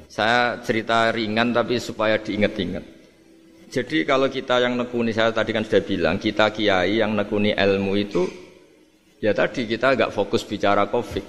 Saya 0.05 0.61
cerita 0.61 1.09
ringan 1.09 1.49
tapi 1.55 1.81
supaya 1.81 2.21
diingat-ingat. 2.21 2.83
Jadi 3.73 4.07
kalau 4.07 4.29
kita 4.29 4.61
yang 4.61 4.77
nekuni 4.77 5.11
saya 5.11 5.33
tadi 5.35 5.51
kan 5.51 5.65
sudah 5.65 5.83
bilang 5.83 6.15
kita 6.21 6.53
kiai 6.53 7.01
yang 7.01 7.17
nekuni 7.17 7.51
ilmu 7.51 7.93
itu 7.97 8.23
ya 9.19 9.31
tadi 9.35 9.67
kita 9.67 9.95
agak 9.95 10.09
fokus 10.15 10.43
bicara 10.47 10.87
covid. 10.87 11.23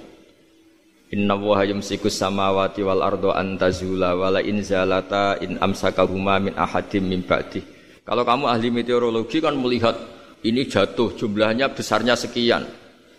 Inna 1.15 1.39
waha 1.39 1.63
yumsikus 1.63 2.19
samawati 2.19 2.83
wal 2.83 2.99
ardo 2.99 3.31
antazula 3.31 4.11
wala 4.11 4.43
in 4.43 4.59
zalata 4.59 5.39
in 5.39 5.55
amsakahuma 5.55 6.35
min 6.43 6.53
ahadim 6.59 7.07
min 7.07 7.23
ba'di. 7.23 7.63
Kalau 8.03 8.27
kamu 8.27 8.43
ahli 8.51 8.67
meteorologi 8.71 9.39
kan 9.39 9.55
melihat 9.55 9.95
ini 10.43 10.67
jatuh 10.67 11.15
jumlahnya 11.15 11.71
besarnya 11.71 12.19
sekian. 12.19 12.67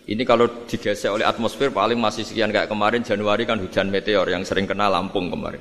Ini 0.08 0.24
kalau 0.24 0.64
digesek 0.64 1.12
oleh 1.12 1.24
atmosfer 1.24 1.68
paling 1.68 2.00
masih 2.00 2.24
sekian 2.24 2.48
kayak 2.48 2.68
kemarin 2.72 3.04
Januari 3.04 3.44
kan 3.44 3.60
hujan 3.60 3.92
meteor 3.92 4.24
yang 4.28 4.44
sering 4.44 4.64
kena 4.64 4.88
Lampung 4.88 5.28
kemarin. 5.28 5.60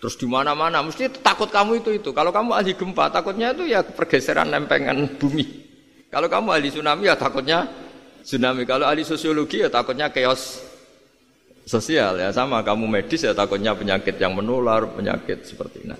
Terus 0.00 0.16
di 0.16 0.24
mana-mana 0.24 0.80
mesti 0.80 1.12
takut 1.20 1.52
kamu 1.52 1.84
itu 1.84 2.00
itu. 2.00 2.12
Kalau 2.16 2.32
kamu 2.32 2.56
ahli 2.56 2.72
gempa 2.72 3.12
takutnya 3.12 3.52
itu 3.52 3.68
ya 3.68 3.84
pergeseran 3.84 4.48
lempengan 4.48 4.96
bumi. 5.20 5.44
Kalau 6.08 6.28
kamu 6.28 6.56
ahli 6.56 6.68
tsunami 6.72 7.04
ya 7.08 7.16
takutnya 7.20 7.68
tsunami. 8.22 8.68
Kalau 8.68 8.86
ahli 8.86 9.02
sosiologi 9.06 9.64
ya 9.64 9.68
takutnya 9.72 10.12
chaos 10.12 10.60
sosial 11.64 12.18
ya 12.18 12.30
sama. 12.34 12.60
Kamu 12.66 12.86
medis 12.90 13.22
ya 13.22 13.32
takutnya 13.32 13.76
penyakit 13.76 14.18
yang 14.18 14.34
menular, 14.34 14.84
penyakit 14.90 15.46
seperti 15.46 15.86
ini. 15.86 15.98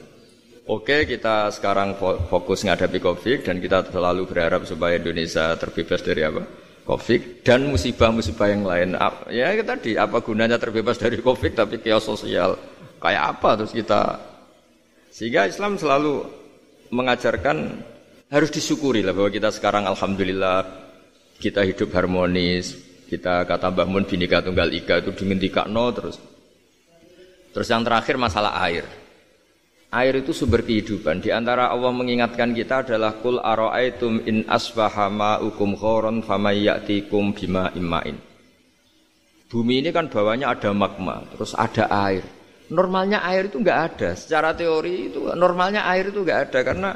Oke, 0.71 1.03
kita 1.03 1.51
sekarang 1.51 1.99
fokus 2.31 2.63
menghadapi 2.63 3.03
Covid 3.03 3.39
dan 3.43 3.59
kita 3.59 3.91
selalu 3.91 4.23
berharap 4.31 4.63
supaya 4.63 5.03
Indonesia 5.03 5.59
terbebas 5.59 5.99
dari 5.99 6.23
apa? 6.23 6.47
Covid 6.87 7.43
dan 7.43 7.67
musibah-musibah 7.67 8.49
yang 8.51 8.63
lain. 8.67 8.89
Ya 9.35 9.51
tadi 9.63 9.99
apa 9.99 10.23
gunanya 10.23 10.59
terbebas 10.63 10.99
dari 10.99 11.19
Covid 11.19 11.59
tapi 11.59 11.83
chaos 11.83 12.07
sosial 12.07 12.55
kayak 13.03 13.25
apa 13.37 13.51
terus 13.59 13.73
kita 13.75 14.21
sehingga 15.11 15.51
Islam 15.51 15.75
selalu 15.75 16.23
mengajarkan 16.95 17.83
harus 18.31 18.51
disyukuri 18.55 19.03
lah 19.03 19.11
bahwa 19.11 19.31
kita 19.31 19.51
sekarang 19.51 19.91
alhamdulillah 19.91 20.80
kita 21.41 21.65
hidup 21.65 21.91
harmonis 21.97 22.91
kita 23.11 23.43
kata 23.43 23.75
Mbah 23.75 23.91
Mun 23.91 24.07
binika 24.07 24.39
tunggal 24.39 24.71
ika 24.71 25.03
itu 25.03 25.11
no 25.67 25.91
terus. 25.91 26.23
Terus 27.51 27.67
yang 27.67 27.83
terakhir 27.83 28.15
masalah 28.15 28.55
air. 28.63 28.87
Air 29.91 30.23
itu 30.23 30.31
sumber 30.31 30.63
kehidupan. 30.63 31.19
Di 31.19 31.35
antara 31.35 31.67
Allah 31.75 31.91
mengingatkan 31.91 32.55
kita 32.55 32.87
adalah 32.87 33.19
kul 33.19 33.43
aro'aitum 33.43 34.23
in 34.31 34.47
asbahama 34.47 35.43
ukum 35.43 35.75
khoron 35.75 36.23
famayyatikum 36.23 37.35
bima 37.35 37.75
immain. 37.75 38.15
Bumi 39.51 39.83
ini 39.83 39.91
kan 39.91 40.07
bawahnya 40.07 40.55
ada 40.55 40.71
magma 40.71 41.27
terus 41.35 41.59
ada 41.59 41.91
air. 41.91 42.23
Normalnya 42.71 43.27
air 43.27 43.51
itu 43.51 43.59
nggak 43.59 43.81
ada. 43.91 44.15
Secara 44.15 44.55
teori 44.55 45.11
itu 45.11 45.27
normalnya 45.35 45.83
air 45.91 46.15
itu 46.15 46.23
nggak 46.23 46.41
ada 46.47 46.61
karena 46.63 46.91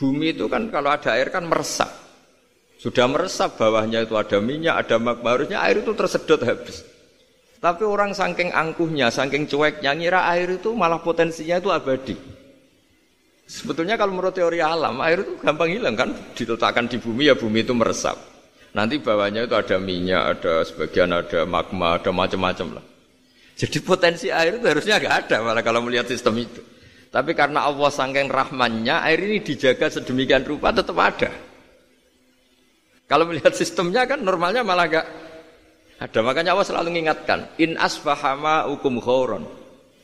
bumi 0.00 0.32
itu 0.32 0.48
kan 0.48 0.72
kalau 0.72 0.88
ada 0.88 1.12
air 1.12 1.28
kan 1.28 1.44
meresap. 1.44 2.01
Sudah 2.82 3.06
meresap 3.06 3.54
bawahnya 3.54 4.02
itu 4.02 4.18
ada 4.18 4.42
minyak, 4.42 4.74
ada 4.74 4.98
magma. 4.98 5.38
Harusnya 5.38 5.62
air 5.62 5.86
itu 5.86 5.94
tersedot 5.94 6.42
habis. 6.42 6.82
Tapi 7.62 7.86
orang 7.86 8.10
saking 8.10 8.50
angkuhnya, 8.50 9.06
saking 9.06 9.46
cueknya 9.46 9.94
ngira 9.94 10.26
air 10.34 10.58
itu 10.58 10.74
malah 10.74 10.98
potensinya 10.98 11.62
itu 11.62 11.70
abadi. 11.70 12.18
Sebetulnya 13.46 13.94
kalau 13.94 14.18
menurut 14.18 14.34
teori 14.34 14.58
alam, 14.58 14.98
air 14.98 15.22
itu 15.22 15.38
gampang 15.38 15.70
hilang 15.70 15.94
kan, 15.94 16.10
diletakkan 16.34 16.90
di 16.90 16.98
bumi 16.98 17.30
ya 17.30 17.38
bumi 17.38 17.62
itu 17.62 17.70
meresap. 17.70 18.18
Nanti 18.74 18.98
bawahnya 18.98 19.46
itu 19.46 19.54
ada 19.54 19.78
minyak, 19.78 20.22
ada 20.42 20.66
sebagian 20.66 21.14
ada 21.14 21.46
magma, 21.46 22.02
ada 22.02 22.10
macam-macam 22.10 22.82
lah. 22.82 22.84
Jadi 23.54 23.78
potensi 23.78 24.26
air 24.26 24.58
itu 24.58 24.66
harusnya 24.66 24.98
nggak 24.98 25.14
ada 25.22 25.36
malah 25.46 25.62
kalau 25.62 25.86
melihat 25.86 26.10
sistem 26.10 26.34
itu. 26.34 26.58
Tapi 27.14 27.30
karena 27.38 27.62
Allah 27.62 27.94
sangking 27.94 28.26
rahmannya, 28.26 29.06
air 29.06 29.22
ini 29.22 29.38
dijaga 29.38 29.86
sedemikian 29.86 30.42
rupa 30.42 30.74
tetap 30.74 30.98
ada. 30.98 31.51
Kalau 33.12 33.28
melihat 33.28 33.52
sistemnya 33.52 34.08
kan 34.08 34.24
normalnya 34.24 34.64
malah 34.64 34.88
nggak 34.88 35.06
ada. 36.00 36.18
Makanya 36.24 36.56
Allah 36.56 36.64
selalu 36.64 36.88
mengingatkan, 36.96 37.52
in 37.60 37.76
asbahama 37.76 38.64
hukum 38.72 38.96
khoron. 39.04 39.44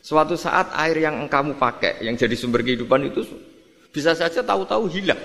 Suatu 0.05 0.37
saat 0.37 0.69
air 0.77 1.09
yang 1.09 1.25
kamu 1.25 1.57
pakai, 1.57 2.05
yang 2.05 2.13
jadi 2.13 2.37
sumber 2.37 2.61
kehidupan 2.61 3.09
itu 3.09 3.25
bisa 3.89 4.13
saja 4.13 4.45
tahu-tahu 4.45 4.85
hilang. 4.93 5.17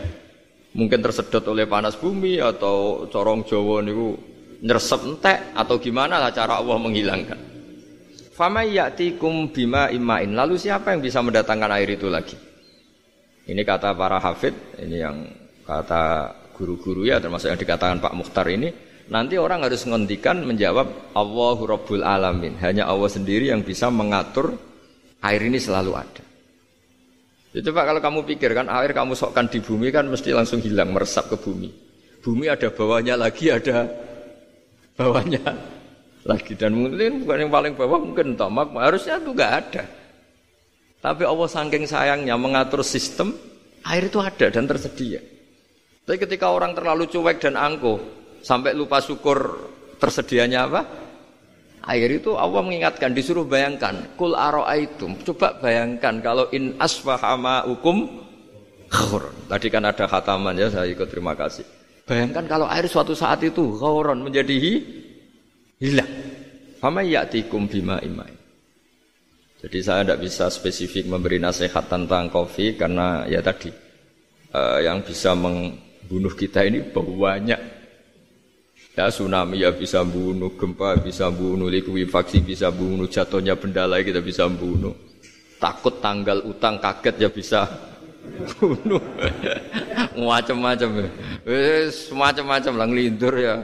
Mungkin 0.73 1.05
tersedot 1.05 1.45
oleh 1.45 1.69
panas 1.69 2.01
bumi 2.01 2.41
atau 2.41 3.05
corong 3.13 3.45
Jawa 3.45 3.85
niku 3.85 4.17
nyeresep 4.65 5.01
entek 5.05 5.39
atau 5.53 5.77
gimana 5.77 6.17
lah 6.17 6.33
cara 6.33 6.57
Allah 6.57 6.81
menghilangkan. 6.81 7.39
Fama 8.33 8.65
ya'tikum 8.65 9.53
bima 9.53 9.93
imain. 9.93 10.33
Lalu 10.33 10.57
siapa 10.57 10.97
yang 10.97 11.05
bisa 11.05 11.21
mendatangkan 11.21 11.69
air 11.69 12.01
itu 12.01 12.09
lagi? 12.09 12.35
Ini 13.45 13.61
kata 13.61 13.93
para 13.93 14.17
hafid, 14.17 14.57
ini 14.81 14.97
yang 15.05 15.29
kata 15.69 16.33
guru-guru 16.55 17.05
ya 17.05 17.19
termasuk 17.19 17.51
yang 17.51 17.61
dikatakan 17.61 17.99
Pak 17.99 18.15
Mukhtar 18.15 18.47
ini. 18.49 18.71
Nanti 19.05 19.37
orang 19.37 19.69
harus 19.69 19.85
ngendikan 19.85 20.41
menjawab 20.49 21.13
Allahu 21.13 21.69
Rabbul 21.69 22.01
Alamin. 22.01 22.57
Hanya 22.65 22.89
Allah 22.89 23.13
sendiri 23.13 23.53
yang 23.53 23.61
bisa 23.61 23.93
mengatur 23.93 24.57
air 25.21 25.43
ini 25.45 25.61
selalu 25.61 25.93
ada. 25.93 26.25
Ya, 27.53 27.61
coba 27.69 27.85
kalau 27.85 28.01
kamu 28.01 28.21
pikir 28.35 28.57
kan 28.57 28.67
air 28.73 28.97
kamu 28.97 29.13
sokkan 29.13 29.47
di 29.53 29.61
bumi 29.61 29.93
kan 29.93 30.09
mesti 30.09 30.33
langsung 30.33 30.65
hilang 30.65 30.97
meresap 30.97 31.29
ke 31.29 31.37
bumi. 31.37 31.69
Bumi 32.25 32.49
ada 32.49 32.73
bawahnya 32.73 33.21
lagi 33.21 33.53
ada 33.53 33.85
bawahnya 34.95 35.43
lagi 36.31 36.57
dan 36.57 36.73
mungkin 36.73 37.27
bukan 37.27 37.39
yang 37.47 37.53
paling 37.53 37.73
bawah 37.77 38.01
mungkin 38.01 38.39
tomak 38.39 38.73
harusnya 38.79 39.21
itu 39.21 39.31
nggak 39.35 39.53
ada 39.53 39.85
tapi 41.05 41.23
Allah 41.29 41.49
saking 41.51 41.85
sayangnya 41.85 42.35
mengatur 42.39 42.81
sistem 42.81 43.37
air 43.85 44.09
itu 44.09 44.19
ada 44.23 44.49
dan 44.49 44.65
tersedia 44.65 45.21
tapi 46.05 46.17
ketika 46.21 46.53
orang 46.53 46.77
terlalu 46.77 47.09
cuek 47.09 47.41
dan 47.41 47.57
angkuh 47.57 47.99
sampai 48.45 48.77
lupa 48.77 49.01
syukur 49.01 49.69
tersedianya 49.97 50.69
apa 50.69 50.81
air 51.89 52.21
itu 52.21 52.37
Allah 52.37 52.61
mengingatkan 52.61 53.13
disuruh 53.17 53.45
bayangkan 53.45 54.17
kul 54.17 54.37
aro'aitum 54.37 55.17
coba 55.25 55.57
bayangkan 55.61 56.21
kalau 56.21 56.49
in 56.53 56.77
asfahama 56.77 57.65
hukum 57.65 58.25
tadi 59.51 59.69
kan 59.73 59.85
ada 59.89 60.05
khataman 60.05 60.57
ya 60.57 60.69
saya 60.69 60.89
ikut 60.93 61.09
terima 61.09 61.33
kasih 61.33 61.65
bayangkan 62.05 62.45
kalau 62.45 62.67
air 62.69 62.85
suatu 62.85 63.17
saat 63.17 63.41
itu 63.41 63.81
khauron 63.81 64.21
menjadi 64.21 64.81
hilang. 65.85 66.13
Fama 66.81 67.05
ya'tikum 67.05 67.69
bima 67.69 68.01
imai. 68.01 68.33
Jadi 69.65 69.79
saya 69.81 70.05
tidak 70.05 70.21
bisa 70.29 70.53
spesifik 70.53 71.09
memberi 71.09 71.41
nasihat 71.41 71.89
tentang 71.89 72.29
kopi 72.29 72.77
karena 72.77 73.25
ya 73.25 73.41
tadi 73.41 73.73
uh, 74.53 74.79
yang 74.85 75.01
bisa 75.01 75.33
membunuh 76.05 76.37
kita 76.37 76.69
ini 76.69 76.85
banyak. 76.93 77.61
Ya 78.95 79.11
tsunami 79.11 79.65
ya 79.65 79.75
bisa 79.75 80.07
bunuh, 80.07 80.55
gempa 80.55 80.95
bisa 81.03 81.27
bunuh, 81.33 81.67
likuifaksi 81.67 82.45
bisa 82.45 82.71
bunuh, 82.71 83.11
jatuhnya 83.11 83.59
benda 83.59 83.89
lain 83.91 84.07
kita 84.07 84.23
bisa 84.23 84.47
bunuh. 84.47 84.95
Takut 85.59 85.99
tanggal 85.99 86.45
utang 86.47 86.79
kaget 86.79 87.17
ya 87.25 87.29
bisa 87.33 87.67
bunuh. 88.61 89.03
macam-macam. 90.15 91.11
Wis 91.43 92.13
macam-macam 92.15 92.73
lah 92.77 92.87
ngelindur 92.87 93.35
ya. 93.35 93.57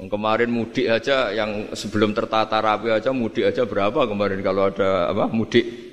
Kemarin 0.00 0.50
mudik 0.52 0.88
aja 0.88 1.32
yang 1.32 1.72
sebelum 1.72 2.12
tertata 2.12 2.56
rapi 2.60 2.92
aja 2.92 3.12
mudik 3.12 3.52
aja 3.52 3.68
berapa 3.68 4.08
kemarin 4.08 4.40
kalau 4.40 4.72
ada 4.72 5.12
apa 5.12 5.28
mudik 5.28 5.90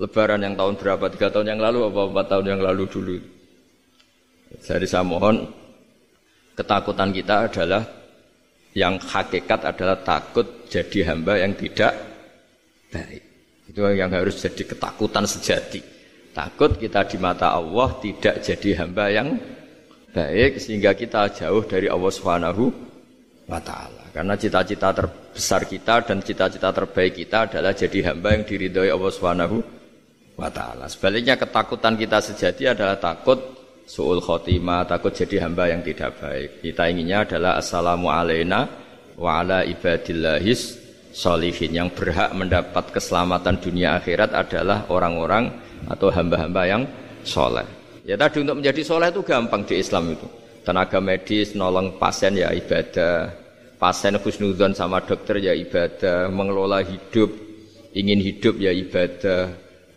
Lebaran 0.00 0.40
yang 0.40 0.56
tahun 0.56 0.80
berapa 0.80 1.04
tiga 1.12 1.28
tahun 1.28 1.52
yang 1.56 1.60
lalu 1.60 1.92
apa 1.92 2.00
empat 2.08 2.26
tahun 2.32 2.46
yang 2.56 2.60
lalu 2.64 2.84
dulu. 2.88 3.16
Jadi 4.60 4.84
saya 4.84 5.06
mohon 5.06 5.48
ketakutan 6.52 7.08
kita 7.14 7.48
adalah 7.48 7.82
yang 8.72 8.96
hakikat 9.00 9.60
adalah 9.68 10.00
takut 10.00 10.68
jadi 10.68 11.12
hamba 11.12 11.40
yang 11.40 11.52
tidak 11.56 11.92
baik. 12.92 13.22
Itu 13.68 13.84
yang 13.88 14.12
harus 14.12 14.40
jadi 14.40 14.64
ketakutan 14.64 15.24
sejati. 15.24 15.80
Takut 16.32 16.80
kita 16.80 17.04
di 17.04 17.20
mata 17.20 17.52
Allah 17.52 17.92
tidak 18.00 18.40
jadi 18.40 18.84
hamba 18.84 19.12
yang 19.12 19.36
baik 20.12 20.60
sehingga 20.60 20.96
kita 20.96 21.28
jauh 21.32 21.64
dari 21.64 21.88
Allah 21.88 22.12
Subhanahu 22.12 22.64
wa 23.48 23.60
taala. 23.60 24.08
Karena 24.12 24.36
cita-cita 24.36 24.92
terbesar 24.92 25.68
kita 25.68 26.04
dan 26.04 26.20
cita-cita 26.24 26.68
terbaik 26.72 27.16
kita 27.16 27.48
adalah 27.48 27.72
jadi 27.76 28.12
hamba 28.12 28.36
yang 28.36 28.44
diridhoi 28.44 28.88
Allah 28.92 29.12
Subhanahu 29.12 29.56
wa 30.36 30.48
taala. 30.48 30.88
Sebaliknya 30.88 31.36
ketakutan 31.36 31.96
kita 31.96 32.24
sejati 32.24 32.64
adalah 32.68 32.96
takut 32.96 33.51
suul 33.86 34.22
khotimah, 34.22 34.88
takut 34.88 35.12
jadi 35.12 35.46
hamba 35.46 35.70
yang 35.70 35.82
tidak 35.84 36.18
baik. 36.18 36.64
Kita 36.64 36.88
inginnya 36.88 37.26
adalah 37.28 37.60
assalamu 37.60 38.08
alaina 38.08 38.68
wa 39.18 39.44
ala 39.44 39.62
ibadillahis 39.66 40.82
yang 41.68 41.92
berhak 41.92 42.32
mendapat 42.32 42.88
keselamatan 42.88 43.60
dunia 43.60 44.00
akhirat 44.00 44.32
adalah 44.32 44.88
orang-orang 44.88 45.52
atau 45.84 46.08
hamba-hamba 46.08 46.62
yang 46.64 46.82
soleh. 47.20 47.68
Ya 48.08 48.16
tadi 48.16 48.40
untuk 48.42 48.58
menjadi 48.58 48.80
soleh 48.82 49.12
itu 49.12 49.20
gampang 49.20 49.62
di 49.68 49.76
Islam 49.78 50.16
itu. 50.16 50.26
Tenaga 50.62 50.98
medis 51.02 51.52
nolong 51.52 52.00
pasien 52.00 52.34
ya 52.34 52.50
ibadah. 52.54 53.28
Pasien 53.76 54.14
khusnudon 54.16 54.72
sama 54.72 55.02
dokter 55.04 55.42
ya 55.42 55.52
ibadah. 55.52 56.32
Mengelola 56.32 56.80
hidup 56.82 57.30
ingin 57.92 58.18
hidup 58.18 58.56
ya 58.58 58.72
ibadah. 58.72 59.52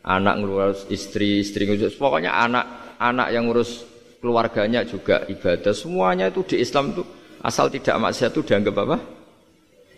Anak 0.05 0.35
ngurus 0.41 0.85
istri 0.93 1.41
istri 1.41 1.65
ngurus 1.65 1.97
pokoknya 1.97 2.29
anak 2.29 2.84
anak 3.11 3.27
yang 3.33 3.45
ngurus 3.45 3.85
keluarganya 4.21 4.81
juga 4.87 5.21
ibadah 5.29 5.73
semuanya 5.75 6.33
itu 6.33 6.41
di 6.45 6.61
Islam 6.61 6.95
itu 6.95 7.03
asal 7.45 7.69
tidak 7.69 7.95
maksiat 8.01 8.33
itu 8.33 8.41
dianggap 8.41 8.75
apa 8.81 8.97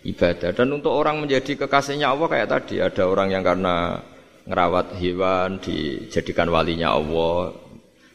ibadah 0.04 0.50
dan 0.52 0.68
untuk 0.74 0.92
orang 0.92 1.24
menjadi 1.24 1.64
kekasihnya 1.64 2.12
Allah 2.12 2.28
kayak 2.28 2.48
tadi 2.48 2.76
ada 2.84 3.08
orang 3.08 3.32
yang 3.32 3.40
karena 3.40 3.98
ngerawat 4.48 4.96
hewan 5.00 5.60
dijadikan 5.60 6.48
walinya 6.48 6.96
Allah 6.96 7.52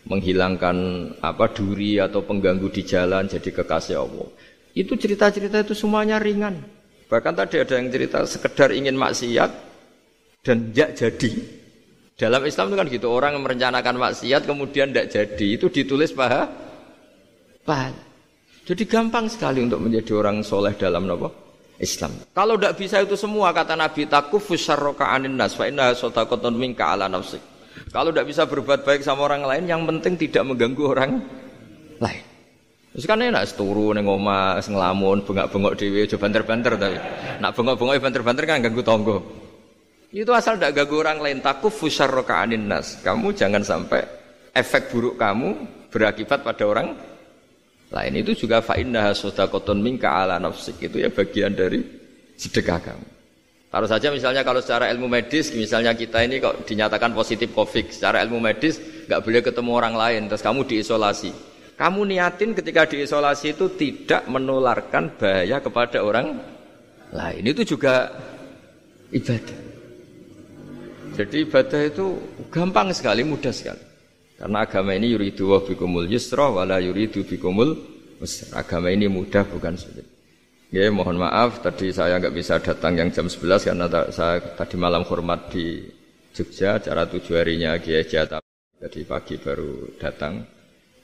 menghilangkan 0.03 0.77
apa 1.23 1.45
duri 1.56 1.99
atau 1.99 2.23
pengganggu 2.23 2.67
di 2.73 2.84
jalan 2.84 3.27
jadi 3.27 3.49
kekasih 3.56 3.97
Allah. 4.03 4.27
Itu 4.75 4.99
cerita-cerita 4.99 5.63
itu 5.63 5.77
semuanya 5.77 6.19
ringan. 6.19 6.60
Bahkan 7.08 7.34
tadi 7.38 7.62
ada 7.62 7.77
yang 7.77 7.88
cerita 7.93 8.25
sekedar 8.25 8.73
ingin 8.73 8.97
maksiat 8.97 9.51
dan 10.43 10.58
tidak 10.73 10.89
jadi. 10.97 11.32
Dalam 12.13 12.45
Islam 12.45 12.69
itu 12.69 12.76
kan 12.78 12.88
gitu, 12.93 13.08
orang 13.10 13.34
merencanakan 13.41 13.97
maksiat 13.97 14.45
kemudian 14.45 14.93
tidak 14.93 15.10
jadi, 15.10 15.47
itu 15.58 15.67
ditulis 15.73 16.13
paha 16.13 16.45
pahala. 17.65 18.04
Jadi 18.63 18.84
gampang 18.88 19.28
sekali 19.28 19.60
untuk 19.60 19.84
menjadi 19.84 20.15
orang 20.15 20.39
soleh 20.45 20.71
dalam 20.78 21.04
apa? 21.10 21.30
Islam. 21.82 22.15
Kalau 22.32 22.56
tidak 22.56 22.80
bisa 22.80 23.02
itu 23.04 23.17
semua 23.19 23.52
kata 23.52 23.76
Nabi 23.76 24.08
takufus 24.08 24.62
syarroka 24.62 25.10
anin 25.10 25.36
nas 25.36 25.58
fa 25.58 25.67
inna 25.67 25.91
sodakotun 25.91 26.56
minka 26.56 26.95
ala 26.95 27.12
nafsik. 27.12 27.41
Kalau 27.91 28.13
tidak 28.13 28.30
bisa 28.30 28.47
berbuat 28.47 28.86
baik 28.86 29.02
sama 29.02 29.28
orang 29.28 29.43
lain, 29.43 29.65
yang 29.67 29.84
penting 29.84 30.15
tidak 30.15 30.47
mengganggu 30.47 30.84
orang 30.86 31.12
lain. 31.99 32.23
Terus 32.93 33.10
kan 33.10 33.19
enak 33.19 33.49
seturu 33.49 33.89
neng 33.89 34.06
oma 34.06 34.62
ngelamun 34.62 35.26
bengak-bengok 35.26 35.73
dewi 35.82 36.06
coba 36.06 36.30
banter-banter 36.30 36.73
tapi 36.78 36.97
nak 37.41 37.52
bengok-bengok 37.58 37.93
banter-banter 37.99 38.43
kan 38.45 38.62
ganggu 38.62 38.86
tonggo. 38.86 39.17
Itu 40.13 40.30
asal 40.30 40.62
tidak 40.62 40.78
ganggu 40.78 41.02
orang 41.02 41.17
lain. 41.26 41.38
Takut 41.41 41.73
fusar 41.73 42.13
anin 42.13 42.69
nas. 42.69 43.02
Kamu 43.02 43.34
jangan 43.34 43.65
sampai 43.65 44.06
efek 44.54 44.93
buruk 44.93 45.17
kamu 45.17 45.49
berakibat 45.89 46.45
pada 46.45 46.63
orang 46.69 46.93
lain. 47.89 48.13
Itu 48.21 48.45
juga 48.45 48.62
fa'indah 48.62 49.17
sodakoton 49.17 49.82
minka 49.82 50.13
ala 50.13 50.38
nafsik. 50.38 50.78
Itu 50.86 51.02
ya 51.02 51.10
bagian 51.10 51.58
dari 51.58 51.82
sedekah 52.38 52.78
kamu. 52.78 53.08
Taruh 53.73 53.89
saja 53.89 54.13
misalnya 54.13 54.45
kalau 54.45 54.62
secara 54.62 54.86
ilmu 54.93 55.10
medis, 55.10 55.49
misalnya 55.58 55.97
kita 55.97 56.21
ini 56.21 56.38
kok 56.38 56.62
dinyatakan 56.62 57.10
positif 57.10 57.49
COVID, 57.58 57.89
secara 57.89 58.21
ilmu 58.21 58.38
medis 58.38 58.78
nggak 59.10 59.17
boleh 59.26 59.41
ketemu 59.41 59.71
orang 59.73 59.95
lain, 59.97 60.21
terus 60.30 60.45
kamu 60.45 60.62
diisolasi. 60.69 61.34
Kamu 61.73 62.06
niatin 62.06 62.54
ketika 62.54 62.86
diisolasi 62.86 63.58
itu 63.58 63.73
tidak 63.73 64.30
menularkan 64.30 65.17
bahaya 65.17 65.58
kepada 65.58 66.06
orang 66.06 66.38
lain. 67.10 67.43
Itu 67.49 67.65
juga 67.65 68.13
ibadah. 69.10 69.73
Jadi 71.13 71.45
ibadah 71.45 71.82
itu 71.86 72.06
gampang 72.49 72.89
sekali, 72.89 73.21
mudah 73.21 73.54
sekali. 73.54 73.82
Karena 74.38 74.65
agama 74.65 74.97
ini 74.97 75.13
yuridu 75.13 75.54
wa 75.54 75.62
bikumul 75.62 76.10
yusra 76.10 76.49
wala 76.49 76.82
yuridu 76.82 77.21
bikumul 77.21 77.78
usra. 78.17 78.60
Agama 78.60 78.89
ini 78.89 79.06
mudah 79.06 79.45
bukan 79.45 79.78
sulit. 79.78 80.04
Ya, 80.73 80.89
mohon 80.89 81.21
maaf 81.21 81.62
tadi 81.62 81.93
saya 81.93 82.17
nggak 82.17 82.34
bisa 82.34 82.58
datang 82.58 82.97
yang 82.97 83.13
jam 83.13 83.30
11 83.30 83.62
karena 83.62 83.86
saya 84.10 84.41
tadi 84.58 84.73
malam 84.73 85.06
hormat 85.06 85.54
di 85.54 85.86
Jogja, 86.34 86.82
acara 86.82 87.06
tujuh 87.06 87.38
harinya 87.38 87.78
Kiai 87.78 88.10
Jata. 88.10 88.41
Jadi 88.82 89.06
pagi 89.06 89.38
baru 89.38 89.93
datang. 90.02 90.41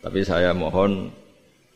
Tapi 0.02 0.26
saya 0.26 0.58
mohon 0.58 1.14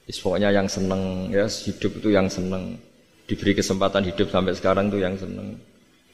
pokoknya 0.10 0.50
yang 0.50 0.66
seneng 0.66 1.30
ya 1.30 1.46
hidup 1.46 2.02
itu 2.02 2.10
yang 2.10 2.26
seneng 2.26 2.82
diberi 3.30 3.54
kesempatan 3.54 4.10
hidup 4.10 4.28
sampai 4.34 4.58
sekarang 4.58 4.90
itu 4.90 4.98
yang 4.98 5.14
seneng. 5.14 5.54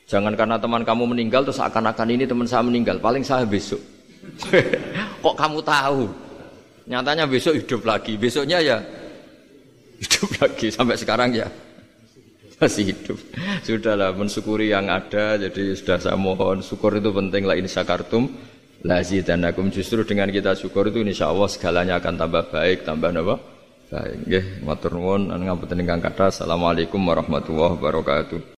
Jangan 0.09 0.33
karena 0.33 0.57
teman 0.57 0.81
kamu 0.81 1.13
meninggal 1.13 1.45
terus 1.45 1.61
akan-akan 1.61 2.09
ini 2.09 2.25
teman 2.25 2.49
saya 2.49 2.65
meninggal, 2.65 2.97
paling 2.97 3.21
saya 3.21 3.45
besok. 3.45 3.77
Kok 5.23 5.35
kamu 5.37 5.61
tahu? 5.61 6.09
Nyatanya 6.89 7.29
besok 7.29 7.53
hidup 7.61 7.85
lagi, 7.85 8.17
besoknya 8.17 8.57
ya 8.57 8.81
hidup 10.01 10.29
lagi 10.41 10.73
sampai 10.73 10.97
sekarang 10.97 11.29
ya 11.37 11.45
masih 12.57 12.91
hidup. 12.91 13.17
Sudahlah 13.61 14.11
mensyukuri 14.17 14.73
yang 14.73 14.89
ada. 14.89 15.37
Jadi 15.37 15.77
sudah 15.77 16.01
saya 16.01 16.17
mohon 16.17 16.65
syukur 16.65 16.97
itu 16.97 17.13
penting 17.13 17.45
lah 17.45 17.55
ini 17.55 17.69
sakartum 17.69 18.27
lazi 18.83 19.19
dan 19.21 19.43
akum 19.43 19.67
justru 19.71 20.07
dengan 20.07 20.31
kita 20.31 20.55
syukur 20.55 20.87
itu 20.87 21.03
insya 21.03 21.31
Allah 21.31 21.47
segalanya 21.51 22.01
akan 22.01 22.15
tambah 22.19 22.43
baik, 22.51 22.83
tambah 22.87 23.11
apa? 23.13 23.35
Baik. 23.89 24.17
Nggih, 24.27 24.45
matur 24.65 24.91
nuwun 24.97 25.29
ngapunten 25.29 25.79
ingkang 25.81 26.01
kata. 26.03 26.33
Assalamualaikum 26.33 26.99
warahmatullahi 26.99 27.73
wabarakatuh. 27.79 28.39